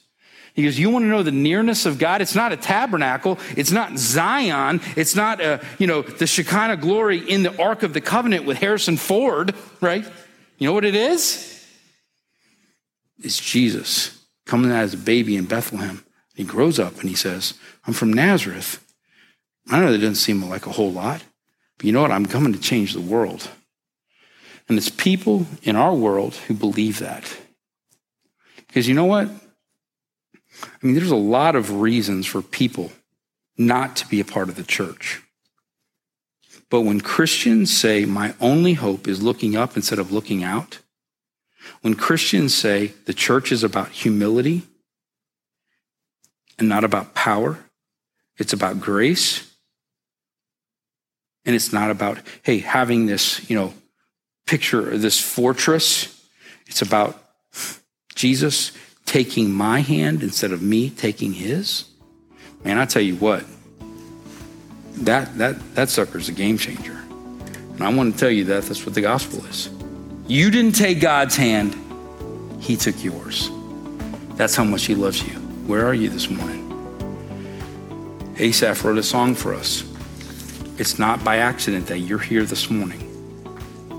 He 0.54 0.64
goes, 0.64 0.78
You 0.78 0.90
want 0.90 1.04
to 1.04 1.10
know 1.10 1.24
the 1.24 1.32
nearness 1.32 1.86
of 1.86 1.98
God? 1.98 2.22
It's 2.22 2.36
not 2.36 2.52
a 2.52 2.58
tabernacle. 2.58 3.40
It's 3.56 3.72
not 3.72 3.98
Zion. 3.98 4.82
It's 4.96 5.16
not, 5.16 5.40
a, 5.40 5.54
uh, 5.54 5.64
you 5.78 5.88
know, 5.88 6.02
the 6.02 6.28
Shekinah 6.28 6.78
glory 6.78 7.18
in 7.18 7.44
the 7.44 7.62
Ark 7.62 7.84
of 7.84 7.94
the 7.94 8.02
Covenant 8.02 8.46
with 8.46 8.58
Harrison 8.58 8.98
Ford, 8.98 9.56
right? 9.80 10.06
You 10.58 10.68
know 10.68 10.74
what 10.74 10.86
it 10.86 10.96
is? 10.96 11.48
It's 13.24 13.40
Jesus 13.40 14.24
coming 14.46 14.72
out 14.72 14.84
as 14.84 14.94
a 14.94 14.98
baby 14.98 15.36
in 15.36 15.46
Bethlehem. 15.46 16.04
He 16.36 16.44
grows 16.44 16.80
up 16.80 17.00
and 17.00 17.10
he 17.10 17.16
says, 17.16 17.54
I'm 17.86 17.94
from 17.94 18.12
Nazareth. 18.12 18.84
I 19.70 19.80
know 19.80 19.92
that 19.92 20.00
doesn't 20.00 20.16
seem 20.16 20.44
like 20.50 20.66
a 20.66 20.72
whole 20.72 20.92
lot, 20.92 21.24
but 21.78 21.86
you 21.86 21.92
know 21.92 22.02
what? 22.02 22.12
I'm 22.12 22.26
coming 22.26 22.54
to 22.54 22.60
change 22.60 22.94
the 22.94 23.02
world. 23.02 23.50
And 24.68 24.78
it's 24.78 24.90
people 24.90 25.46
in 25.64 25.76
our 25.76 25.94
world 25.94 26.36
who 26.36 26.54
believe 26.54 27.00
that. 27.00 27.38
Because 28.68 28.88
you 28.88 28.94
know 28.94 29.06
what? 29.06 29.30
I 30.64 30.86
mean, 30.86 30.96
there's 30.96 31.12
a 31.12 31.16
lot 31.16 31.56
of 31.56 31.82
reasons 31.82 32.26
for 32.26 32.42
people 32.42 32.92
not 33.58 33.96
to 33.98 34.08
be 34.08 34.20
a 34.20 34.26
part 34.26 34.50
of 34.50 34.56
the 34.56 34.64
church. 34.64 35.22
But 36.70 36.82
when 36.82 37.02
Christians 37.02 37.76
say, 37.76 38.06
my 38.06 38.34
only 38.40 38.74
hope 38.74 39.08
is 39.08 39.22
looking 39.22 39.56
up 39.56 39.76
instead 39.76 40.00
of 40.00 40.12
looking 40.12 40.44
out, 40.44 40.80
when 41.82 41.96
Christians 41.96 42.56
say 42.56 42.94
the 43.06 43.14
church 43.14 43.52
is 43.52 43.64
about 43.64 43.90
humility 43.90 44.64
and 46.58 46.70
not 46.70 46.84
about 46.84 47.14
power, 47.14 47.60
it's 48.38 48.54
about 48.54 48.80
grace. 48.80 49.52
And 51.44 51.56
it's 51.56 51.74
not 51.74 51.92
about, 51.92 52.20
hey, 52.44 52.60
having 52.60 53.08
this, 53.08 53.50
you 53.50 53.56
know, 53.56 53.74
picture, 54.46 54.92
of 54.92 55.02
this 55.02 55.20
fortress. 55.20 56.24
It's 56.68 56.82
about 56.82 57.22
Jesus 58.16 58.72
taking 59.12 59.52
my 59.52 59.82
hand 59.82 60.24
instead 60.24 60.54
of 60.54 60.62
me 60.62 60.90
taking 60.90 61.34
his, 61.34 61.84
man, 62.64 62.78
I 62.78 62.86
tell 62.86 63.02
you 63.02 63.18
what, 63.18 63.44
that 65.04 65.38
that 65.38 65.76
that 65.76 65.90
sucker's 65.90 66.30
a 66.30 66.32
game 66.32 66.58
changer. 66.58 66.98
And 67.74 67.82
I 67.84 67.94
want 67.94 68.14
to 68.14 68.20
tell 68.20 68.32
you 68.32 68.46
that 68.46 68.64
that's 68.64 68.86
what 68.86 68.96
the 68.96 69.02
gospel 69.02 69.46
is. 69.48 69.70
You 70.28 70.50
didn't 70.50 70.76
take 70.76 71.02
God's 71.02 71.36
hand, 71.36 71.76
he 72.62 72.78
took 72.78 73.04
yours. 73.04 73.52
That's 74.36 74.56
how 74.56 74.64
much 74.64 74.86
he 74.86 74.96
loves 74.96 75.22
you. 75.22 75.34
Where 75.68 75.86
are 75.86 75.94
you 75.94 76.08
this 76.08 76.30
morning? 76.30 76.62
Asaph 78.38 78.86
wrote 78.86 78.98
a 78.98 79.04
song 79.04 79.36
for 79.36 79.54
us. 79.54 79.84
It's 80.78 80.98
not 80.98 81.22
by 81.22 81.40
accident 81.40 81.86
that 81.88 82.00
you're 82.00 82.18
here 82.18 82.46
this 82.46 82.70
morning. 82.70 83.02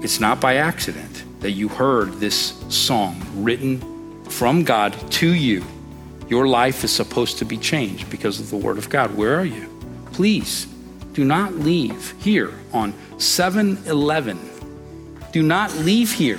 It's 0.03 0.21
not 0.21 0.41
by 0.41 0.57
accident 0.57 1.25
that 1.41 1.51
you 1.51 1.69
heard 1.69 2.15
this 2.15 2.55
song 2.71 3.23
written 3.35 3.92
from 4.33 4.65
God 4.65 4.97
to 5.13 5.29
you, 5.29 5.65
your 6.29 6.49
life 6.49 6.83
is 6.83 6.91
supposed 6.91 7.39
to 7.39 7.45
be 7.45 7.59
changed 7.59 8.11
because 8.11 8.41
of 8.41 8.51
the 8.51 8.57
Word 8.57 8.79
of 8.79 8.89
God. 8.89 9.15
Where 9.15 9.39
are 9.39 9.45
you? 9.45 9.69
Please 10.13 10.67
do 11.13 11.25
not 11.25 11.55
leave 11.55 12.15
here 12.23 12.53
on 12.73 12.95
7 13.19 13.79
11. 13.87 14.41
Do 15.31 15.43
not 15.43 15.75
leave 15.77 16.11
here. 16.11 16.39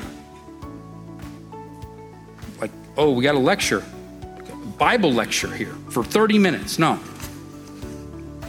Like, 2.60 2.72
oh, 2.98 3.12
we 3.12 3.24
got 3.24 3.36
a 3.36 3.40
lecture, 3.40 3.84
Bible 4.78 5.14
lecture 5.14 5.54
here 5.54 5.74
for 5.90 6.04
30 6.04 6.40
minutes. 6.40 6.80
No. 6.80 7.00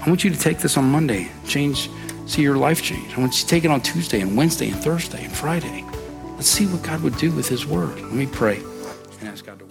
I 0.01 0.09
want 0.09 0.25
you 0.25 0.31
to 0.31 0.39
take 0.39 0.59
this 0.59 0.77
on 0.77 0.91
Monday, 0.91 1.31
change, 1.47 1.91
see 2.27 2.43
your 2.43 2.57
life 2.57 2.83
change. 2.83 3.15
I 3.17 3.21
want 3.21 3.35
you 3.35 3.41
to 3.43 3.47
take 3.47 3.65
it 3.65 3.71
on 3.71 3.83
Tuesday 3.83 4.21
and 4.21 4.37
Wednesday 4.37 4.71
and 4.71 4.83
Thursday 4.83 5.25
and 5.25 5.33
Friday. 5.33 5.85
Let's 6.35 6.49
see 6.49 6.67
what 6.67 6.83
God 6.83 7.03
would 7.03 7.17
do 7.19 7.31
with 7.31 7.49
His 7.49 7.67
Word. 7.67 8.01
Let 8.01 8.13
me 8.13 8.27
pray 8.27 8.63
ask 9.27 9.45
God 9.47 9.64